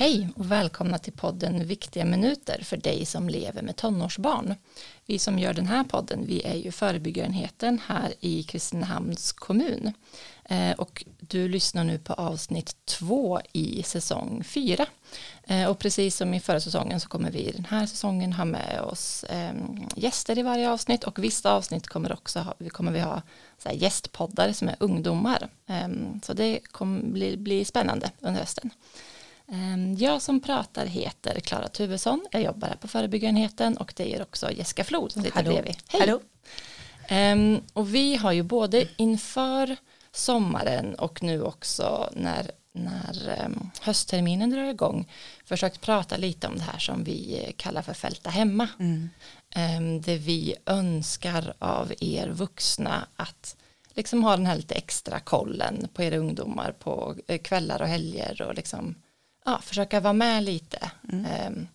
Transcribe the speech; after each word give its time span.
Hej 0.00 0.28
och 0.36 0.50
välkomna 0.50 0.98
till 0.98 1.12
podden 1.12 1.66
Viktiga 1.66 2.04
minuter 2.04 2.64
för 2.64 2.76
dig 2.76 3.06
som 3.06 3.28
lever 3.28 3.62
med 3.62 3.76
tonårsbarn. 3.76 4.54
Vi 5.06 5.18
som 5.18 5.38
gör 5.38 5.54
den 5.54 5.66
här 5.66 5.84
podden, 5.84 6.26
vi 6.26 6.42
är 6.42 6.54
ju 6.54 6.72
förebyggarenheten 6.72 7.80
här 7.86 8.12
i 8.20 8.42
Kristinehamns 8.42 9.32
kommun. 9.32 9.92
Eh, 10.44 10.72
och 10.72 11.04
du 11.20 11.48
lyssnar 11.48 11.84
nu 11.84 11.98
på 11.98 12.12
avsnitt 12.12 12.76
två 12.84 13.40
i 13.52 13.82
säsong 13.82 14.44
fyra. 14.44 14.86
Eh, 15.44 15.68
och 15.68 15.78
precis 15.78 16.16
som 16.16 16.34
i 16.34 16.40
förra 16.40 16.60
säsongen 16.60 17.00
så 17.00 17.08
kommer 17.08 17.30
vi 17.30 17.50
den 17.50 17.64
här 17.64 17.86
säsongen 17.86 18.32
ha 18.32 18.44
med 18.44 18.80
oss 18.80 19.24
ehm, 19.28 19.88
gäster 19.96 20.38
i 20.38 20.42
varje 20.42 20.70
avsnitt 20.70 21.04
och 21.04 21.24
vissa 21.24 21.52
avsnitt 21.52 21.86
kommer 21.86 22.12
också 22.12 22.40
ha, 22.40 22.54
kommer 22.68 22.92
vi 22.92 23.00
ha 23.00 23.22
så 23.58 23.68
här 23.68 23.76
gästpoddar 23.76 24.52
som 24.52 24.68
är 24.68 24.76
ungdomar. 24.80 25.48
Ehm, 25.66 26.20
så 26.24 26.32
det 26.32 26.60
kommer 26.70 27.02
bli, 27.02 27.36
bli 27.36 27.64
spännande 27.64 28.10
under 28.20 28.40
hösten. 28.40 28.70
Ehm, 29.52 29.94
jag 29.94 30.22
som 30.22 30.40
pratar 30.40 30.86
heter 30.86 31.40
Klara 31.40 31.68
Tuvesson. 31.68 32.26
Jag 32.30 32.42
jobbar 32.42 32.68
här 32.68 32.76
på 32.76 32.88
förebyggarenheten 32.88 33.76
och 33.76 33.92
det 33.96 34.14
är 34.14 34.22
också 34.22 34.50
Jessica 34.50 34.84
Flod 34.84 35.12
som 35.12 35.22
sitter 35.22 35.36
Hallå. 35.36 35.52
bredvid. 35.52 35.76
Hej! 35.88 36.00
Hallå. 36.00 36.20
Ehm, 37.08 37.60
och 37.72 37.94
vi 37.94 38.16
har 38.16 38.32
ju 38.32 38.42
både 38.42 38.88
inför 38.96 39.76
sommaren 40.12 40.94
och 40.94 41.22
nu 41.22 41.42
också 41.42 42.08
när, 42.12 42.50
när 42.72 43.44
um, 43.46 43.70
höstterminen 43.80 44.50
drar 44.50 44.64
igång 44.64 45.08
försökt 45.44 45.80
prata 45.80 46.16
lite 46.16 46.46
om 46.46 46.56
det 46.56 46.62
här 46.62 46.78
som 46.78 47.04
vi 47.04 47.52
kallar 47.56 47.82
för 47.82 47.94
fälta 47.94 48.30
hemma. 48.30 48.68
Mm. 48.78 49.10
Um, 49.56 50.00
det 50.00 50.16
vi 50.16 50.54
önskar 50.66 51.54
av 51.58 51.92
er 52.00 52.28
vuxna 52.28 53.06
att 53.16 53.56
liksom 53.94 54.24
ha 54.24 54.36
den 54.36 54.46
här 54.46 54.56
lite 54.56 54.74
extra 54.74 55.20
kollen 55.20 55.88
på 55.94 56.02
era 56.02 56.16
ungdomar 56.16 56.72
på 56.72 57.14
eh, 57.26 57.38
kvällar 57.38 57.82
och 57.82 57.88
helger 57.88 58.42
och 58.42 58.54
liksom 58.54 58.94
ja, 59.44 59.60
försöka 59.62 60.00
vara 60.00 60.12
med 60.12 60.42
lite. 60.44 60.90
Um, 61.02 61.68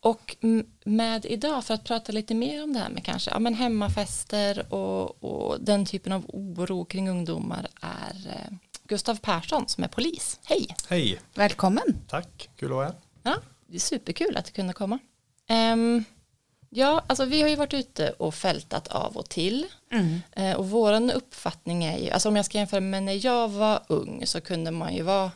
och 0.00 0.36
m- 0.40 0.66
med 0.84 1.26
idag 1.26 1.64
för 1.64 1.74
att 1.74 1.84
prata 1.84 2.12
lite 2.12 2.34
mer 2.34 2.62
om 2.62 2.72
det 2.72 2.78
här 2.78 2.88
med 2.88 3.04
kanske 3.04 3.30
ja, 3.30 3.38
men 3.38 3.54
hemmafester 3.54 4.74
och, 4.74 5.24
och 5.24 5.60
den 5.60 5.86
typen 5.86 6.12
av 6.12 6.24
oro 6.28 6.84
kring 6.84 7.08
ungdomar 7.08 7.66
är 7.80 8.28
eh, 8.28 8.52
Gustav 8.84 9.16
Persson 9.16 9.68
som 9.68 9.84
är 9.84 9.88
polis. 9.88 10.40
Hej! 10.44 10.66
Hej, 10.88 11.20
Välkommen. 11.34 11.84
tack, 12.08 12.48
kul 12.56 12.68
att 12.70 12.74
vara 12.76 12.86
här. 12.86 12.94
Ja, 13.22 13.36
det 13.66 13.76
är 13.76 13.80
superkul 13.80 14.36
att 14.36 14.44
du 14.44 14.52
kunde 14.52 14.72
komma. 14.72 14.98
Ehm, 15.48 16.04
ja, 16.70 17.04
alltså 17.06 17.24
vi 17.24 17.42
har 17.42 17.48
ju 17.48 17.56
varit 17.56 17.74
ute 17.74 18.10
och 18.10 18.34
fältat 18.34 18.88
av 18.88 19.16
och 19.16 19.28
till. 19.28 19.66
Mm. 19.92 20.20
Eh, 20.32 20.56
och 20.56 20.70
våran 20.70 21.10
uppfattning 21.10 21.84
är 21.84 21.98
ju, 21.98 22.10
alltså 22.10 22.28
om 22.28 22.36
jag 22.36 22.44
ska 22.44 22.58
jämföra 22.58 22.80
med 22.80 23.02
när 23.02 23.26
jag 23.26 23.48
var 23.48 23.82
ung 23.88 24.22
så 24.26 24.40
kunde 24.40 24.70
man 24.70 24.94
ju 24.94 25.02
vara 25.02 25.30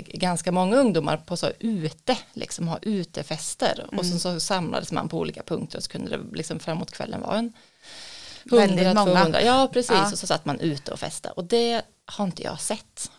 ganska 0.00 0.52
många 0.52 0.76
ungdomar 0.76 1.16
på 1.16 1.36
så 1.36 1.50
ute, 1.58 2.18
liksom 2.32 2.68
ha 2.68 2.78
utefester 2.82 3.84
och 3.86 4.04
Mm. 4.04 4.18
så, 4.18 4.40
samlades 4.40 4.92
man 4.92 5.08
på 5.08 5.18
olika 5.18 5.42
punkter 5.42 5.78
och 5.78 5.84
så 5.84 5.90
kunde 5.90 6.10
det 6.16 6.36
liksom 6.36 6.58
framåt 6.58 6.90
kvällen 6.90 7.20
vara 7.20 7.38
en 7.38 7.52
Väldigt 8.44 8.86
100, 8.86 9.04
många. 9.04 9.14
200, 9.14 9.42
ja 9.42 9.70
precis 9.72 9.90
Ja. 9.90 10.12
och 10.12 10.18
så 10.18 10.26
satt 10.26 10.44
man 10.44 10.60
ute 10.60 10.92
och 10.92 10.98
festade 11.00 11.32
och 11.34 11.44
det 11.44 11.82
har 12.04 12.24
inte 12.24 12.42
jag 12.42 12.60
sett. 12.60 13.10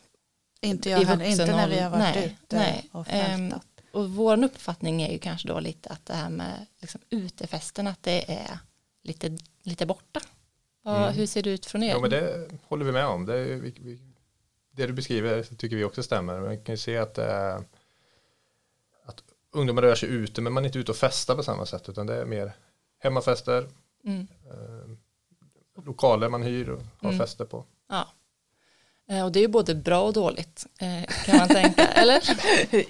Inte 0.62 0.90
jag 0.90 1.00
heller, 1.06 1.26
inte 1.26 1.46
när 1.56 1.70
vi 1.70 1.80
har 1.80 1.90
varit. 1.90 2.02
Nej, 2.16 2.38
ute 2.44 2.56
nej. 2.56 2.90
och 2.92 3.06
Ehm, 3.10 3.50
fältat. 3.52 3.68
Och 3.92 4.10
vår 4.10 4.44
uppfattning 4.44 5.02
är 5.02 5.12
ju 5.12 5.20
kanske 5.20 5.48
då 5.48 5.60
lite 5.60 5.90
att 5.90 6.06
det 6.06 6.14
här 6.14 6.30
med 6.30 6.66
liksom 6.82 7.02
utefesten 7.10 7.88
att 7.88 8.04
det 8.04 8.32
är 8.32 8.60
lite, 9.04 9.38
lite 9.64 9.86
borta. 9.86 10.20
Mm. 10.86 11.14
Hur 11.14 11.26
ser 11.26 11.44
det 11.44 11.50
ut 11.50 11.66
från 11.66 11.84
er? 11.84 11.90
Ja, 11.90 12.00
men 12.00 12.10
det 12.10 12.48
håller 12.68 12.86
vi 12.86 12.92
med 12.92 13.06
om. 13.06 13.26
Det, 13.26 13.34
är, 13.38 13.46
vi, 13.56 13.74
vi, 13.80 14.00
det 14.76 14.86
du 14.88 14.94
beskriver 14.94 15.44
tycker 15.44 15.76
vi 15.76 15.84
också 15.84 16.04
stämmer. 16.04 16.39
Man 16.39 16.64
kan 16.64 16.73
ju 16.73 16.78
se 16.78 16.98
att, 16.98 17.17
eh, 17.17 17.56
att 19.06 19.23
ungdomar 19.52 19.82
rör 19.82 19.95
sig 19.95 20.10
ute 20.10 20.42
men 20.42 20.54
man 20.54 20.64
är 20.64 20.67
inte 20.67 20.80
ute 20.80 20.92
och 20.92 20.98
festar 20.98 21.36
på 21.36 21.44
samma 21.44 21.66
sätt 21.66 21.89
utan 21.89 22.08
det 22.08 22.16
är 22.22 22.26
mer 22.26 22.52
hemmafester, 23.00 23.67
Mm. 24.06 24.28
eh, 24.45 25.83
lokaler 25.86 26.30
man 26.30 26.44
hyr 26.44 26.70
och 26.70 26.82
har 27.02 27.10
Mm. 27.10 27.20
fester 27.20 27.45
på. 27.45 27.66
Ja. 27.89 28.08
Eh, 29.10 29.26
Och 29.26 29.32
det 29.32 29.39
är 29.39 29.42
ju 29.42 29.48
både 29.48 29.76
bra 29.76 30.02
och 30.02 30.14
dåligt 30.14 30.66
eh, 30.80 31.04
kan 31.26 31.38
man 31.38 31.48
tänka, 31.48 31.86
eller? 31.95 32.22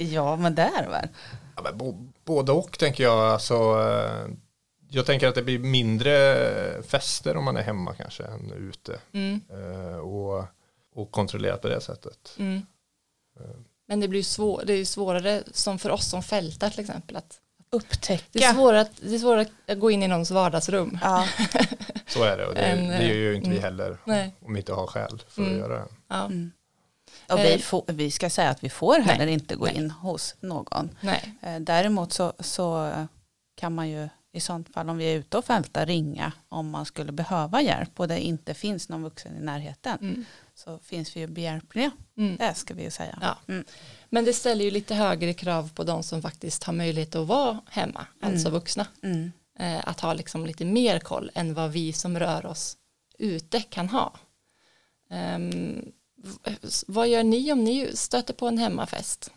Ja, 0.04 0.36
men 0.36 0.56
där 0.56 0.88
väl. 0.90 1.08
Ja, 1.56 1.62
men 1.64 1.78
bo, 1.78 2.08
både 2.26 2.52
och 2.52 2.80
tänker 2.80 3.04
jag. 3.04 3.20
Alltså, 3.20 3.54
eh, 3.54 4.34
jag 4.90 5.06
tänker 5.06 5.28
att 5.28 5.36
det 5.36 5.44
blir 5.44 5.60
mindre 5.60 6.84
fester 6.84 7.38
om 7.38 7.44
man 7.44 7.58
är 7.58 7.62
hemma 7.62 7.94
kanske 7.96 8.24
än 8.24 8.52
ute. 8.52 9.00
Mm. 9.12 9.42
Och, 10.02 10.46
och 10.94 11.12
kontrollerat 11.12 11.62
på 11.62 11.68
det 11.68 11.82
sättet. 11.82 12.36
Mm. 12.38 12.66
Men 13.88 14.00
det 14.00 14.08
blir 14.08 14.20
ju 14.20 14.24
svår, 14.24 14.64
det 14.66 14.74
är 14.74 14.86
svårare 14.86 15.44
som 15.52 15.80
för 15.80 15.90
oss 15.90 16.10
som 16.10 16.24
fältar 16.24 16.70
till 16.70 16.80
exempel 16.80 17.16
att 17.16 17.40
Upptäcka. 17.70 18.24
det 18.32 18.44
är, 18.44 18.54
svårare 18.54 18.82
att, 18.82 18.92
det 19.02 19.16
är 19.16 19.20
svårare 19.20 19.46
att 19.68 19.80
gå 19.80 19.92
in 19.92 20.04
i 20.04 20.08
någons 20.08 20.32
vardagsrum. 20.32 21.00
Ja, 21.02 21.28
Så 22.08 22.24
är 22.24 22.38
det 22.38 22.46
och 22.46 22.54
det, 22.56 22.62
En, 22.62 22.88
det 22.88 23.06
gör 23.08 23.14
ju 23.16 23.36
inte 23.36 23.50
vi 23.50 23.56
mm. 23.56 23.64
heller 23.64 23.98
Nej. 24.06 24.36
om 24.40 24.54
vi 24.54 24.60
inte 24.60 24.74
har 24.74 24.88
skäl 24.88 25.24
för 25.28 25.42
Mm. 25.42 25.54
att 25.54 25.60
göra 25.60 25.80
det. 25.80 25.88
Ja. 26.08 26.26
mm. 26.26 26.52
Och 27.30 27.40
vi, 27.40 27.54
Eh. 27.54 27.60
får, 27.60 27.84
vi 27.88 28.12
ska 28.12 28.30
säga 28.30 28.50
att 28.50 28.64
vi 28.64 28.70
får 28.70 29.00
heller 29.00 29.28
inte 29.28 29.56
gå 29.56 29.66
Nej. 29.66 29.76
in 29.76 29.92
hos 29.92 30.36
någon. 30.40 30.90
Nej. 31.02 31.34
Eh, 31.42 31.60
Däremot 31.60 32.14
så, 32.14 32.34
så 32.40 32.92
kan 33.56 33.76
man 33.76 33.90
ju 33.90 34.10
i 34.36 34.40
sånt 34.40 34.74
fall 34.74 34.90
om 34.90 34.98
vi 34.98 35.06
är 35.06 35.16
ute 35.18 35.38
och 35.38 35.46
fältar 35.46 35.86
ringa 35.86 36.32
om 36.50 36.70
man 36.70 36.86
skulle 36.86 37.12
behöva 37.12 37.62
hjälp 37.62 38.00
och 38.00 38.08
det 38.08 38.20
inte 38.22 38.54
finns 38.54 38.90
någon 38.90 39.04
vuxen 39.04 39.38
i 39.38 39.40
närheten 39.40 39.98
Mm. 40.02 40.26
så 40.56 40.80
finns 40.80 41.16
vi 41.16 41.20
ju 41.20 41.28
behjälpliga. 41.28 41.92
Mm. 42.18 42.36
Det 42.36 42.54
ska 42.54 42.74
vi 42.74 42.84
ju 42.84 42.92
säga. 42.92 43.18
Ja. 43.22 43.38
Mm. 43.54 43.66
Men 44.10 44.26
det 44.26 44.34
ställer 44.34 44.66
ju 44.66 44.72
lite 44.72 44.96
högre 44.96 45.34
krav 45.34 45.74
på 45.74 45.84
de 45.84 46.04
som 46.04 46.22
faktiskt 46.22 46.64
har 46.64 46.74
möjlighet 46.74 47.16
att 47.16 47.28
vara 47.28 47.60
hemma, 47.70 48.06
alltså 48.22 48.48
Mm. 48.48 48.54
vuxna. 48.60 48.88
Mm. 49.04 49.32
Eh, 49.60 49.82
att 49.88 50.00
ha 50.00 50.14
liksom 50.14 50.46
lite 50.46 50.66
mer 50.66 51.00
koll 51.00 51.32
än 51.34 51.54
vad 51.54 51.72
vi 51.72 51.94
som 51.94 52.20
rör 52.20 52.46
oss 52.46 52.78
ute 53.20 53.62
kan 53.62 53.90
ha. 53.90 54.14
V- 56.16 56.56
vad 56.88 57.08
gör 57.08 57.24
ni 57.24 57.52
om 57.52 57.64
ni 57.64 57.92
stöter 57.98 58.34
på 58.34 58.48
en 58.48 58.58
hemmafest? 58.58 59.32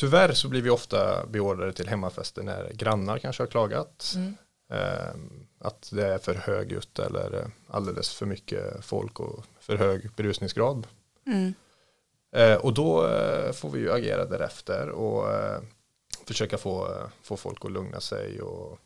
Tyvärr 0.00 0.32
så 0.32 0.48
blir 0.48 0.62
vi 0.62 0.70
ofta 0.70 1.26
beordrade 1.26 1.72
till 1.72 1.88
hemmafester 1.88 2.42
när 2.42 2.72
grannar 2.72 3.18
kanske 3.18 3.42
har 3.42 3.48
klagat. 3.48 4.14
Mm. 4.16 4.36
Eh, 4.72 5.14
att 5.58 5.90
det 5.92 6.06
är 6.06 6.18
för 6.18 6.34
högljutt 6.34 6.98
eller 6.98 7.38
eh, 7.38 7.46
alldeles 7.68 8.14
för 8.14 8.26
mycket 8.26 8.84
folk 8.84 9.20
och 9.20 9.44
för 9.58 9.76
hög 9.76 10.10
berusningsgrad. 10.16 10.86
Mm. 11.26 11.54
Eh, 12.36 12.54
och 12.54 12.74
då 12.74 13.06
eh, 13.06 13.52
får 13.52 13.70
vi 13.70 13.78
ju 13.80 13.92
agera 13.92 14.24
därefter 14.24 14.88
och 14.88 15.32
eh, 15.32 15.60
försöka 16.26 16.58
få, 16.58 16.88
få 17.22 17.36
folk 17.36 17.64
att 17.64 17.72
lugna 17.72 18.00
sig 18.00 18.40
och, 18.42 18.78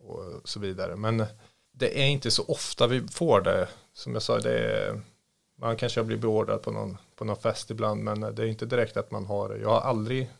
och 0.00 0.24
så 0.44 0.60
vidare. 0.60 0.96
Men 0.96 1.24
det 1.72 2.02
är 2.02 2.06
inte 2.06 2.30
så 2.30 2.44
ofta 2.48 2.86
vi 2.86 3.08
får 3.08 3.40
det. 3.40 3.68
Som 3.92 4.12
jag 4.12 4.22
sa, 4.22 4.38
det 4.38 4.58
är, 4.58 5.00
man 5.58 5.76
kanske 5.76 6.02
blir 6.02 6.16
beordrad 6.18 6.62
på 6.62 6.70
någon, 6.70 6.96
på 7.16 7.24
någon 7.24 7.36
fest 7.36 7.70
ibland 7.70 8.04
men 8.04 8.20
det 8.20 8.42
är 8.42 8.46
inte 8.46 8.66
direkt 8.66 8.96
att 8.96 9.10
man 9.10 9.26
har 9.26 9.58
Jag 9.62 9.68
har 9.68 9.80
aldrig 9.80 10.30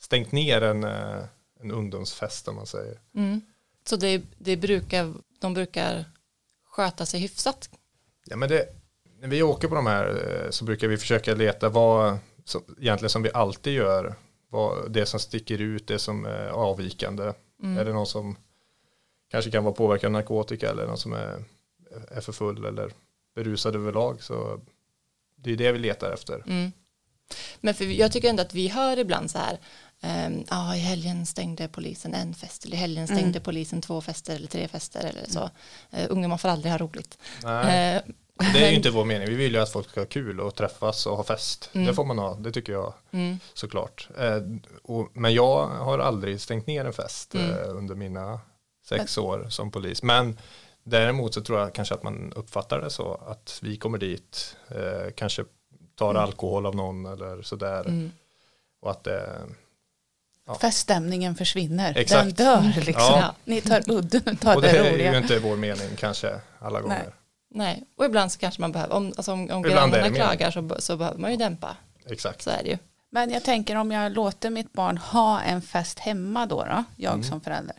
stängt 0.00 0.32
ner 0.32 0.62
en, 0.62 0.84
eh, 0.84 1.24
en 1.60 1.70
ungdomsfest 1.70 2.48
om 2.48 2.56
man 2.56 2.66
säger. 2.66 3.00
Mm. 3.14 3.40
Så 3.88 3.96
det, 3.96 4.22
det 4.38 4.56
brukar, 4.56 5.14
de 5.38 5.54
brukar 5.54 6.04
sköta 6.64 7.06
sig 7.06 7.20
hyfsat? 7.20 7.70
Ja, 8.26 8.36
men 8.36 8.48
det, 8.48 8.68
när 9.20 9.28
vi 9.28 9.42
åker 9.42 9.68
på 9.68 9.74
de 9.74 9.86
här 9.86 10.06
eh, 10.44 10.50
så 10.50 10.64
brukar 10.64 10.88
vi 10.88 10.96
försöka 10.96 11.34
leta 11.34 11.68
vad 11.68 12.18
som, 12.44 12.62
egentligen 12.80 13.10
som 13.10 13.22
vi 13.22 13.30
alltid 13.34 13.72
gör. 13.72 14.14
Vad, 14.50 14.92
det 14.92 15.06
som 15.06 15.20
sticker 15.20 15.60
ut, 15.60 15.86
det 15.86 15.98
som 15.98 16.24
är 16.24 16.48
avvikande. 16.48 17.32
Mm. 17.62 17.78
Är 17.78 17.84
det 17.84 17.92
någon 17.92 18.06
som 18.06 18.36
kanske 19.30 19.50
kan 19.50 19.64
vara 19.64 19.74
påverkad 19.74 20.08
av 20.08 20.12
narkotika 20.12 20.70
eller 20.70 20.86
någon 20.86 20.98
som 20.98 21.12
är, 21.12 21.44
är 22.08 22.20
för 22.20 22.32
full 22.32 22.64
eller 22.64 22.92
berusad 23.34 23.76
överlag. 23.76 24.22
Så 24.22 24.60
det 25.36 25.52
är 25.52 25.56
det 25.56 25.72
vi 25.72 25.78
letar 25.78 26.12
efter. 26.12 26.42
Mm. 26.46 26.72
Men 27.60 27.74
för 27.74 27.84
jag 27.84 28.12
tycker 28.12 28.30
ändå 28.30 28.42
att 28.42 28.54
vi 28.54 28.68
hör 28.68 28.98
ibland 28.98 29.30
så 29.30 29.38
här, 29.38 29.58
ehm, 30.02 30.44
ja 30.50 30.76
i 30.76 30.78
helgen 30.78 31.26
stängde 31.26 31.68
polisen 31.68 32.14
en 32.14 32.34
fest, 32.34 32.64
eller 32.64 32.76
i 32.76 32.80
helgen 32.80 33.06
stängde 33.06 33.22
Mm. 33.24 33.42
polisen 33.42 33.80
två 33.80 34.00
fester 34.00 34.34
eller 34.36 34.46
tre 34.48 34.68
fester 34.68 35.00
eller 35.04 35.24
så. 35.28 35.40
Uh, 35.98 36.06
ungdomar 36.08 36.36
får 36.38 36.48
aldrig 36.48 36.72
ha 36.72 36.78
roligt. 36.78 37.18
Nej, 37.44 37.96
Eh, 37.96 38.02
det 38.52 38.64
är 38.66 38.70
ju 38.70 38.76
inte 38.76 38.90
vår 38.90 39.04
mening. 39.04 39.28
Vi 39.28 39.34
vill 39.34 39.52
ju 39.54 39.60
att 39.60 39.72
folk 39.72 39.90
ska 39.90 40.00
ha 40.00 40.06
kul 40.06 40.40
och 40.40 40.54
träffas 40.54 41.06
och 41.06 41.16
ha 41.16 41.24
fest. 41.24 41.70
Mm. 41.72 41.86
Det 41.86 41.94
får 41.94 42.04
man 42.04 42.18
ha, 42.18 42.34
det 42.34 42.52
tycker 42.52 42.72
jag 42.72 42.94
mm, 43.10 43.38
såklart. 43.54 44.08
Eh, 44.18 44.42
och, 44.82 45.08
men 45.12 45.34
jag 45.34 45.66
har 45.66 45.98
aldrig 45.98 46.40
stängt 46.40 46.66
ner 46.66 46.84
en 46.84 46.92
fest 46.92 47.34
Mm. 47.34 47.76
under 47.76 47.94
mina 47.94 48.40
sex 48.88 49.18
år 49.18 49.46
som 49.50 49.70
polis. 49.70 50.02
Men 50.02 50.38
däremot 50.84 51.34
så 51.34 51.40
tror 51.40 51.58
jag 51.58 51.74
kanske 51.74 51.94
att 51.94 52.02
man 52.02 52.32
uppfattar 52.36 52.80
det 52.80 52.90
så 52.90 53.14
att 53.26 53.58
vi 53.62 53.76
kommer 53.76 53.98
dit, 53.98 54.56
kanske 55.14 55.44
tar 55.94 56.10
Mm. 56.10 56.22
alkohol 56.22 56.66
av 56.66 56.74
någon 56.76 57.06
eller 57.06 57.42
sådär. 57.42 57.80
mm. 57.80 58.12
Och 58.80 58.90
att 58.90 59.04
det, 59.04 59.38
Ja. 60.48 60.58
Feststämningen 60.58 61.34
försvinner. 61.34 61.96
Exakt. 61.96 62.36
Den 62.36 62.46
dör 62.46 62.72
liksom. 62.86 62.94
Ja. 63.14 63.34
Ni 63.44 63.60
tar 63.60 63.90
udden, 63.90 64.36
tar 64.36 64.56
och 64.56 64.62
det, 64.62 64.72
det 64.72 64.78
är 64.78 64.92
roliga. 64.92 65.12
ju 65.12 65.18
inte 65.18 65.38
vår 65.38 65.56
mening 65.56 65.96
kanske 65.96 66.40
alla 66.58 66.80
gånger. 66.80 67.14
Nej, 67.50 67.84
och 67.96 68.04
ibland 68.04 68.32
så 68.32 68.38
kanske 68.38 68.60
man 68.60 68.72
behöver, 68.72 68.94
om, 68.94 69.12
alltså 69.16 69.32
om, 69.32 69.50
om 69.50 69.64
är 69.64 69.68
grannarna 69.68 70.10
klagar 70.10 70.50
så, 70.50 70.76
så 70.78 70.96
behöver 70.96 71.18
man 71.18 71.30
ju 71.30 71.36
dämpa, 71.36 71.76
Exakt. 72.06 72.42
så 72.42 72.50
är 72.50 72.62
det 72.62 72.68
ju. 72.70 72.78
Men 73.10 73.30
jag 73.30 73.44
tänker 73.44 73.76
om 73.76 73.92
jag 73.92 74.12
låter 74.12 74.50
mitt 74.50 74.72
barn 74.72 74.96
ha 74.98 75.40
en 75.40 75.62
fest 75.62 75.98
hemma 75.98 76.46
då, 76.46 76.64
då 76.64 76.84
jag 76.96 77.12
Mm. 77.14 77.24
som 77.24 77.40
förälder. 77.40 77.76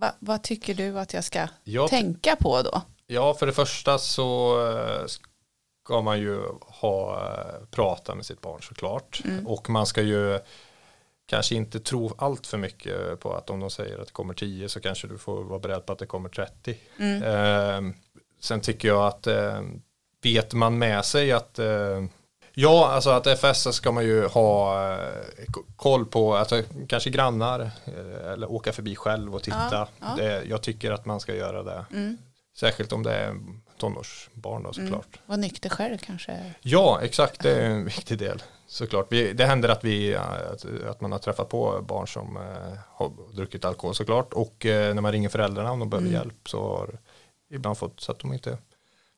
Va, 0.00 0.12
vad 0.18 0.42
tycker 0.42 0.74
du 0.74 0.98
att 0.98 1.14
jag 1.14 1.24
ska 1.24 1.48
Jag 1.64 1.90
tänka 1.90 2.36
på 2.36 2.62
då? 2.62 2.82
Ja, 3.06 3.34
för 3.34 3.46
det 3.46 3.52
första 3.52 3.98
så 3.98 4.56
eh, 4.70 5.06
ska 5.84 6.02
man 6.02 6.18
ju 6.18 6.40
ha 6.60 7.22
eh, 7.28 7.66
prata 7.70 8.14
med 8.14 8.26
sitt 8.26 8.40
barn 8.40 8.62
såklart. 8.62 9.22
Mm. 9.24 9.46
Och 9.46 9.70
man 9.70 9.86
ska 9.86 10.02
ju 10.02 10.40
kanske 11.26 11.54
inte 11.54 11.80
tro 11.80 12.14
allt 12.18 12.46
för 12.46 12.58
mycket 12.58 13.20
på 13.20 13.32
att 13.34 13.50
om 13.50 13.60
de 13.60 13.70
säger 13.70 13.98
att 13.98 14.06
det 14.06 14.12
kommer 14.12 14.34
10 14.34 14.68
så 14.68 14.80
kanske 14.80 15.08
du 15.08 15.18
får 15.18 15.44
vara 15.44 15.58
beredd 15.58 15.86
på 15.86 15.92
att 15.92 15.98
det 15.98 16.06
kommer 16.06 16.28
30. 16.28 16.76
Mm. 16.98 17.22
Eh, 17.22 17.94
sen 18.40 18.60
tycker 18.60 18.88
jag 18.88 19.06
att 19.06 19.26
eh, 19.26 19.62
vet 20.22 20.52
man 20.52 20.78
med 20.78 21.04
sig 21.04 21.32
att 21.32 21.58
eh, 21.58 22.04
Ja, 22.56 22.88
alltså 22.88 23.10
att 23.10 23.26
FS 23.26 23.62
så 23.62 23.72
ska 23.72 23.92
man 23.92 24.04
ju 24.04 24.26
ha 24.26 24.82
eh, 24.92 25.24
koll 25.76 26.06
på, 26.06 26.36
alltså, 26.36 26.62
kanske 26.88 27.10
grannar 27.10 27.60
eh, 27.60 28.32
eller 28.32 28.52
åka 28.52 28.72
förbi 28.72 28.96
själv 28.96 29.34
och 29.34 29.42
titta. 29.42 29.68
Ja, 29.70 29.88
ja. 30.00 30.14
Det, 30.16 30.44
jag 30.44 30.62
tycker 30.62 30.90
att 30.90 31.06
man 31.06 31.20
ska 31.20 31.34
göra 31.34 31.62
det. 31.62 31.84
Mm. 31.92 32.18
Särskilt 32.56 32.92
om 32.92 33.02
det 33.02 33.14
är 33.14 33.34
tonårsbarn 33.78 34.62
då 34.62 34.72
såklart. 34.72 35.20
Var 35.26 35.36
nykter 35.36 35.68
själv 35.70 35.98
kanske. 35.98 36.54
Ja, 36.60 37.00
exakt. 37.02 37.42
Det 37.42 37.54
är 37.54 37.70
en 37.70 37.84
viktig 37.84 38.18
del. 38.18 38.42
Såklart. 38.74 39.06
Vi, 39.12 39.32
det 39.32 39.46
händer 39.46 39.68
att, 39.68 39.84
vi, 39.84 40.14
att, 40.14 40.64
att 40.86 41.00
man 41.00 41.12
har 41.12 41.18
träffat 41.18 41.48
på 41.48 41.84
barn 41.88 42.08
som 42.08 42.36
eh, 42.36 42.78
har 42.88 43.32
druckit 43.32 43.64
alkohol 43.64 43.94
såklart. 43.94 44.32
Och 44.32 44.66
eh, 44.66 44.94
när 44.94 45.02
man 45.02 45.12
ringer 45.12 45.28
föräldrarna 45.28 45.72
om 45.72 45.78
de 45.78 45.90
behöver 45.90 46.08
Mm. 46.08 46.20
hjälp 46.20 46.48
så 46.48 46.62
har 46.62 46.98
ibland 47.50 47.78
fått 47.78 48.00
så 48.00 48.12
att 48.12 48.18
de 48.18 48.32
inte 48.32 48.58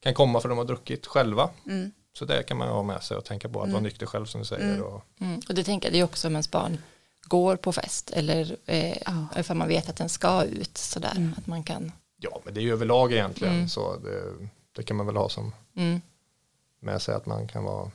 kan 0.00 0.14
komma 0.14 0.40
för 0.40 0.48
de 0.48 0.58
har 0.58 0.64
druckit 0.64 1.06
själva. 1.06 1.50
Mm. 1.66 1.92
Så 2.18 2.24
det 2.24 2.42
kan 2.42 2.56
man 2.56 2.68
ha 2.68 2.82
med 2.82 3.02
sig 3.02 3.16
och 3.16 3.24
tänka 3.24 3.48
på 3.48 3.62
att 3.62 3.70
vara 3.70 3.80
nykter 3.82 4.06
själv 4.06 4.26
som 4.26 4.40
du 4.40 4.44
säger. 4.46 4.74
Mm. 4.74 4.82
Och, 4.82 5.02
Mm. 5.20 5.40
Och 5.48 5.54
det 5.54 5.64
tänker 5.64 5.92
jag 5.92 6.04
också 6.04 6.28
om 6.28 6.32
ens 6.34 6.50
barn 6.50 6.78
går 7.22 7.56
på 7.56 7.72
fest 7.72 8.10
eller 8.10 8.56
eh, 8.66 8.96
Ja. 9.06 9.26
ifall 9.36 9.56
man 9.56 9.68
vet 9.68 9.88
att 9.88 9.96
den 9.96 10.08
ska 10.08 10.44
ut 10.44 10.78
sådär. 10.78 11.12
Mm. 11.16 11.34
Att 11.38 11.46
man 11.46 11.62
kan, 11.62 11.92
ja, 12.16 12.40
men 12.44 12.54
det 12.54 12.60
är 12.60 12.62
ju 12.62 12.72
överlag 12.72 13.12
egentligen. 13.12 13.54
Mm. 13.54 13.68
Så 13.68 13.96
det, 13.96 14.22
det 14.76 14.82
kan 14.82 14.96
man 14.96 15.06
väl 15.06 15.16
ha 15.16 15.28
som 15.28 15.52
mm. 15.76 16.00
med 16.80 17.02
sig 17.02 17.14
att 17.14 17.26
man 17.26 17.48
kan 17.48 17.64
vara 17.64 17.90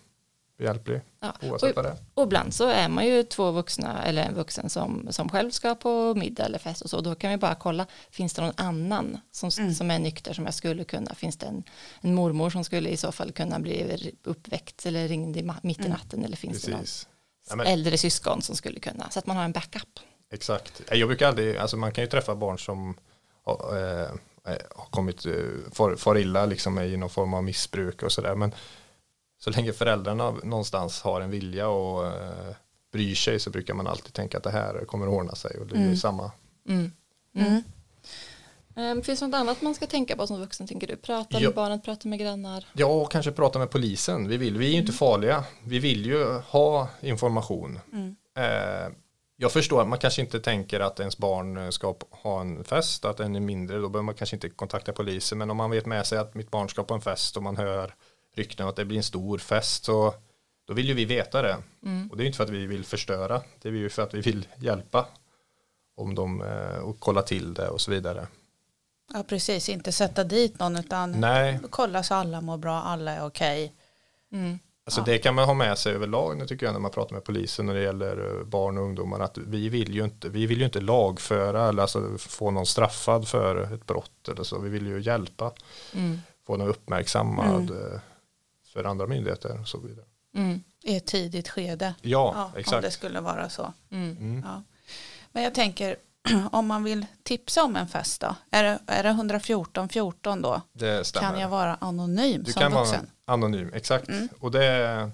behjälplig 0.61 1.01
ja. 1.19 1.33
oavsett 1.41 1.69
och, 1.69 1.75
vad 1.75 1.85
det 1.85 1.89
är. 1.89 1.97
och 2.13 2.23
ibland 2.23 2.53
så 2.53 2.67
är 2.67 2.89
man 2.89 3.05
ju 3.05 3.23
två 3.23 3.51
vuxna 3.51 4.03
eller 4.03 4.23
en 4.23 4.33
vuxen 4.35 4.69
som, 4.69 5.07
som 5.09 5.29
själv 5.29 5.51
ska 5.51 5.75
på 5.75 6.15
middag 6.15 6.45
eller 6.45 6.59
fest 6.59 6.81
och 6.81 6.89
så. 6.89 7.01
Då 7.01 7.15
kan 7.15 7.31
vi 7.31 7.37
bara 7.37 7.55
kolla, 7.55 7.85
finns 8.11 8.33
det 8.33 8.41
någon 8.41 8.53
annan 8.57 9.17
som, 9.31 9.49
Mm. 9.59 9.73
som 9.73 9.91
är 9.91 9.99
nykter 9.99 10.33
som 10.33 10.45
jag 10.45 10.53
skulle 10.53 10.83
kunna? 10.83 11.13
Finns 11.15 11.37
det 11.37 11.45
en, 11.45 11.63
en 12.01 12.13
mormor 12.15 12.49
som 12.49 12.63
skulle 12.63 12.89
i 12.89 12.97
så 12.97 13.11
fall 13.11 13.31
kunna 13.31 13.59
bli 13.59 14.11
uppväckt 14.23 14.85
eller 14.85 15.07
ringd 15.07 15.37
i 15.37 15.43
mitt 15.63 15.79
i 15.79 15.81
Mm. 15.81 15.91
natten? 15.91 16.25
Eller 16.25 16.37
finns 16.37 16.61
det 16.61 16.71
någon 16.71 16.79
Precis. 16.79 17.07
Ja, 17.49 17.55
men- 17.55 17.67
äldre 17.67 17.97
syskon 17.97 18.41
som 18.41 18.55
skulle 18.55 18.79
kunna? 18.79 19.09
Så 19.09 19.19
att 19.19 19.25
man 19.25 19.37
har 19.37 19.43
en 19.43 19.51
backup. 19.51 19.99
Exakt. 20.33 20.81
Jag 20.91 21.07
brukar 21.07 21.27
aldrig, 21.27 21.57
alltså 21.57 21.77
man 21.77 21.91
kan 21.91 22.03
ju 22.03 22.09
träffa 22.09 22.35
barn 22.35 22.59
som 22.59 22.95
har, 23.43 23.77
eh, 23.77 24.01
eh, 24.53 24.57
har 24.75 24.85
kommit, 24.89 25.25
eh, 25.25 25.33
far, 25.73 25.95
far 25.95 26.17
illa 26.17 26.45
liksom 26.45 26.79
i 26.79 26.97
någon 26.97 27.09
form 27.09 27.33
av 27.33 27.43
missbruk 27.43 28.03
och 28.03 28.11
sådär. 28.11 28.35
Men 28.35 28.51
så 29.43 29.49
länge 29.49 29.73
föräldrarna 29.73 30.31
någonstans 30.31 31.01
har 31.01 31.21
en 31.21 31.29
vilja 31.31 31.67
och 31.67 32.05
eh, 32.07 32.55
bryr 32.93 33.15
sig 33.15 33.39
så 33.39 33.49
brukar 33.49 33.73
man 33.73 33.87
alltid 33.87 34.13
tänka 34.13 34.37
att 34.37 34.43
det 34.43 34.51
här 34.51 34.85
kommer 34.85 35.07
att 35.07 35.13
ordna 35.13 35.35
sig 35.35 35.59
och 35.59 35.67
det 35.67 35.75
är 35.75 35.79
Mm. 35.81 35.95
samma. 35.97 36.31
Mm. 36.67 36.91
Mm. 37.35 37.63
Um, 38.75 39.01
finns 39.01 39.19
det 39.19 39.27
något 39.27 39.35
annat 39.35 39.61
man 39.61 39.75
ska 39.75 39.87
tänka 39.87 40.15
på 40.15 40.27
som 40.27 40.39
vuxen 40.39 40.67
tänker 40.67 40.87
du? 40.87 40.95
Prata 40.95 41.39
Ja. 41.39 41.47
med 41.49 41.55
barnet, 41.55 41.83
prata 41.83 42.07
med 42.07 42.19
grannar. 42.19 42.65
Ja, 42.73 42.85
och 42.85 43.11
kanske 43.11 43.31
prata 43.31 43.59
med 43.59 43.69
polisen. 43.69 44.27
Vi, 44.27 44.37
vill, 44.37 44.57
vi 44.57 44.67
är 44.67 44.71
ju 44.71 44.77
inte 44.77 44.91
farliga. 44.93 45.43
Vi 45.63 45.79
vill 45.79 46.05
ju 46.05 46.25
ha 46.39 46.87
information. 47.01 47.79
Mm. 47.93 48.15
Eh, 48.37 48.93
jag 49.37 49.51
förstår 49.51 49.81
att 49.81 49.87
man 49.87 49.99
kanske 49.99 50.21
inte 50.21 50.39
tänker 50.39 50.79
att 50.79 50.99
ens 50.99 51.17
barn 51.17 51.71
ska 51.71 51.95
ha 52.09 52.41
en 52.41 52.63
fest, 52.63 53.05
att 53.05 53.17
den 53.17 53.35
är 53.35 53.39
mindre, 53.39 53.77
då 53.77 53.89
behöver 53.89 54.05
man 54.05 54.15
kanske 54.15 54.35
inte 54.35 54.49
kontakta 54.49 54.91
polisen. 54.93 55.37
Men 55.37 55.51
om 55.51 55.57
man 55.57 55.71
vet 55.71 55.85
med 55.85 56.05
sig 56.05 56.17
att 56.17 56.35
mitt 56.35 56.51
barn 56.51 56.69
ska 56.69 56.83
på 56.83 56.93
en 56.93 57.01
fest 57.01 57.37
och 57.37 57.43
man 57.43 57.57
hör 57.57 57.95
rykten 58.35 58.63
om 58.65 58.69
att 58.69 58.75
det 58.75 58.85
blir 58.85 58.97
en 58.97 59.03
stor 59.03 59.37
fest 59.37 59.83
så 59.85 60.13
då 60.67 60.73
vill 60.73 60.87
ju 60.87 60.93
vi 60.93 61.05
veta 61.05 61.41
det. 61.41 61.57
Mm. 61.85 62.07
Och 62.11 62.17
det 62.17 62.23
är 62.23 62.25
inte 62.25 62.37
för 62.37 62.43
att 62.43 62.49
vi 62.49 62.65
vill 62.65 62.85
förstöra, 62.85 63.41
det 63.61 63.69
är 63.69 63.73
ju 63.73 63.89
för 63.89 64.01
att 64.01 64.13
vi 64.13 64.21
vill 64.21 64.47
hjälpa 64.57 65.07
om 65.97 66.15
de 66.15 66.41
eh, 66.41 66.77
och 66.77 66.99
kolla 66.99 67.21
till 67.21 67.53
det 67.53 67.67
och 67.69 67.81
så 67.81 67.91
vidare. 67.91 68.27
Ja, 69.13 69.23
precis. 69.23 69.69
Inte 69.69 69.91
sätta 69.91 70.23
dit 70.23 70.59
någon 70.59 70.75
utan 70.75 71.11
Nej, 71.11 71.59
kolla 71.69 72.03
så 72.03 72.13
alla 72.13 72.41
mår 72.41 72.57
bra, 72.57 72.81
alla 72.81 73.11
är 73.11 73.25
okej. 73.25 73.73
Mm. 74.31 74.59
Alltså 74.85 75.01
Ja. 75.01 75.05
det 75.05 75.17
kan 75.17 75.35
man 75.35 75.45
ha 75.45 75.53
med 75.53 75.77
sig 75.77 75.93
överlag 75.93 76.37
nu 76.37 76.47
tycker 76.47 76.65
jag 76.65 76.73
när 76.73 76.79
man 76.79 76.91
pratar 76.91 77.13
med 77.13 77.23
polisen 77.23 77.65
när 77.65 77.73
det 77.73 77.81
gäller 77.81 78.37
eh, 78.39 78.43
barn 78.45 78.77
och 78.77 78.83
ungdomar 78.83 79.19
att 79.19 79.37
vi 79.37 79.69
vill 79.69 79.95
ju 79.95 80.03
inte, 80.03 80.29
vi 80.29 80.45
vill 80.45 80.59
ju 80.59 80.65
inte 80.65 80.81
lagföra 80.81 81.69
eller 81.69 81.81
alltså 81.81 82.17
få 82.17 82.51
någon 82.51 82.65
straffad 82.65 83.27
för 83.27 83.73
ett 83.73 83.85
brott 83.85 84.29
eller 84.29 84.43
så. 84.43 84.59
Vi 84.59 84.69
vill 84.69 84.87
ju 84.87 85.01
hjälpa, 85.01 85.51
Mm. 85.95 86.19
få 86.47 86.57
någon 86.57 86.67
uppmärksammad 86.67 87.69
Mm. 87.71 87.99
För 88.73 88.83
andra 88.83 89.07
myndigheter 89.07 89.59
och 89.61 89.67
så 89.67 89.77
vidare. 89.79 90.05
Mm. 90.35 90.63
I 90.83 90.95
ett 90.95 91.05
tidigt 91.05 91.49
skede. 91.49 91.95
Ja, 92.01 92.33
Ja, 92.35 92.45
om 92.45 92.51
exakt. 92.59 92.81
det 92.81 92.91
skulle 92.91 93.19
vara 93.21 93.49
så. 93.49 93.73
Mm. 93.91 94.17
Mm. 94.17 94.43
Ja. 94.47 94.63
Men 95.31 95.43
jag 95.43 95.53
tänker, 95.53 95.95
om 96.51 96.67
man 96.67 96.83
vill 96.83 97.05
tipsa 97.23 97.63
om 97.63 97.75
en 97.75 97.87
fest 97.87 98.21
då? 98.21 98.35
Är 98.51 98.63
det, 98.63 98.79
är 98.87 99.03
det 99.03 99.09
114 99.09 99.89
14 99.89 100.41
då? 100.41 100.61
Det 100.73 101.03
stämmer. 101.07 101.29
Kan 101.29 101.39
jag 101.39 101.49
vara 101.49 101.77
anonym 101.81 102.43
du 102.43 102.51
som 102.51 102.61
kan 102.61 102.71
vuxen? 102.71 103.09
vara 103.25 103.35
anonym, 103.35 103.71
exakt. 103.73 104.07
Mm. 104.09 104.29
Och 104.39 104.51
det 104.51 104.65
är 104.65 105.11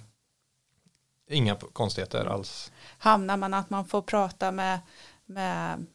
inga 1.29 1.55
konstigheter 1.55 2.25
alls. 2.25 2.71
Hamnar 2.97 3.37
man 3.37 3.53
att 3.53 3.69
man 3.69 3.85
får 3.85 4.01
prata 4.01 4.51
med, 4.51 4.79
med, 5.25 5.85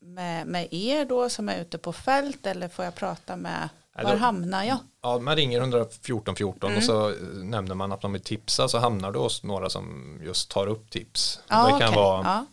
med, 0.00 0.46
med 0.46 0.68
er 0.70 1.04
då 1.04 1.28
som 1.28 1.48
är 1.48 1.60
ute 1.60 1.78
på 1.78 1.92
fält 1.92 2.46
eller 2.46 2.68
får 2.68 2.84
jag 2.84 2.94
prata 2.94 3.36
med, 3.36 3.68
var 4.04 4.16
hamnar 4.16 4.64
jag? 4.64 4.78
Ja, 5.02 5.18
man 5.18 5.36
ringer 5.36 5.60
114 5.60 6.36
14 6.36 6.70
Mm. 6.70 6.78
och 6.78 6.84
så 6.84 7.08
eh, 7.10 7.14
nämner 7.34 7.74
man 7.74 7.92
att 7.92 8.02
man 8.02 8.12
vill 8.12 8.22
tipsa 8.22 8.68
så 8.68 8.78
hamnar 8.78 9.12
det 9.12 9.18
hos 9.18 9.42
några 9.42 9.70
som 9.70 10.18
just 10.24 10.50
tar 10.50 10.66
upp 10.66 10.90
tips. 10.90 11.40
Ja, 11.48 11.64
det 11.64 11.70
kan 11.70 11.88
okej. 11.88 11.94
vara 12.02 12.22
ja. 12.24 12.46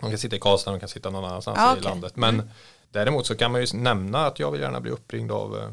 De 0.00 0.10
kan 0.10 0.18
sitta 0.18 0.36
i 0.36 0.38
Karlstad, 0.38 0.70
de 0.70 0.80
kan 0.80 0.88
sitta 0.88 1.10
någon 1.10 1.24
annanstans 1.24 1.58
Ja, 1.58 1.70
i 1.70 1.72
okej. 1.72 1.82
landet. 1.84 2.16
Men 2.16 2.34
Mm. 2.34 2.48
däremot 2.90 3.26
så 3.26 3.34
kan 3.36 3.52
man 3.52 3.60
ju 3.60 3.66
nämna 3.78 4.26
att 4.26 4.38
jag 4.38 4.50
vill 4.50 4.60
gärna 4.60 4.80
bli 4.80 4.90
uppringd 4.90 5.32
av 5.32 5.58
eh, 5.58 5.70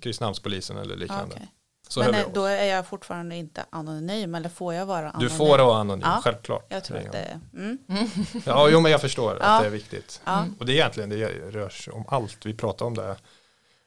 Kristinehamnspolisen 0.00 0.76
eller 0.76 0.96
liknande. 0.96 1.42
Så 1.88 2.00
Men 2.00 2.14
eh, 2.14 2.20
då 2.34 2.44
är 2.44 2.64
jag 2.64 2.86
fortfarande 2.86 3.36
inte 3.36 3.64
anonym 3.70 4.34
eller 4.34 4.48
får 4.48 4.74
jag 4.74 4.86
vara 4.86 5.10
anonym? 5.10 5.28
Du 5.28 5.34
får 5.34 5.58
vara 5.58 5.76
anonym, 5.80 6.02
Ja. 6.08 6.20
självklart. 6.24 6.66
Jag 6.68 6.84
tror 6.84 6.98
att 6.98 7.12
det 7.12 7.40
mm. 7.54 7.78
Ja, 8.46 8.68
jo, 8.68 8.80
men 8.80 8.92
jag 8.92 9.00
förstår 9.00 9.36
Ja. 9.40 9.46
att 9.46 9.60
det 9.62 9.66
är 9.66 9.70
viktigt. 9.70 10.20
ja. 10.24 10.44
Och 10.58 10.66
det 10.66 10.72
är 10.72 10.74
egentligen, 10.74 11.10
det 11.10 11.28
rör 11.50 11.68
sig 11.68 11.92
om 11.92 12.04
allt. 12.08 12.46
Vi 12.46 12.54
pratar 12.54 12.86
om 12.86 12.94
det, 12.96 13.16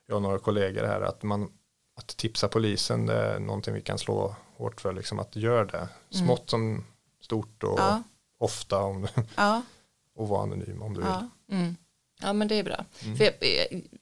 jag 0.07 0.15
och 0.15 0.21
några 0.21 0.39
kollegor 0.39 0.83
här, 0.83 1.01
att 1.01 1.23
man 1.23 1.49
att 1.95 2.07
tipsa 2.07 2.47
polisen 2.47 3.05
det 3.05 3.13
är 3.13 3.39
någonting 3.39 3.73
vi 3.73 3.81
kan 3.81 3.97
slå 3.97 4.35
hårt 4.57 4.81
för, 4.81 4.93
liksom 4.93 5.19
att 5.19 5.35
gör 5.35 5.65
det. 5.65 5.87
Smått 6.09 6.49
som 6.49 6.85
stort 7.21 7.63
och 7.63 7.79
Ja. 7.79 8.03
ofta 8.39 8.83
om, 8.83 9.07
Ja. 9.35 9.61
och 10.15 10.27
vara 10.27 10.43
anonym 10.43 10.81
om 10.81 10.93
du 10.93 10.99
vill. 10.99 11.09
Ja. 11.09 11.29
Mm. 11.51 11.75
Ja 12.21 12.33
men 12.33 12.47
det 12.47 12.55
är 12.55 12.63
bra. 12.63 12.85
Mm. 13.03 13.17
För 13.17 13.23
jag, 13.23 13.33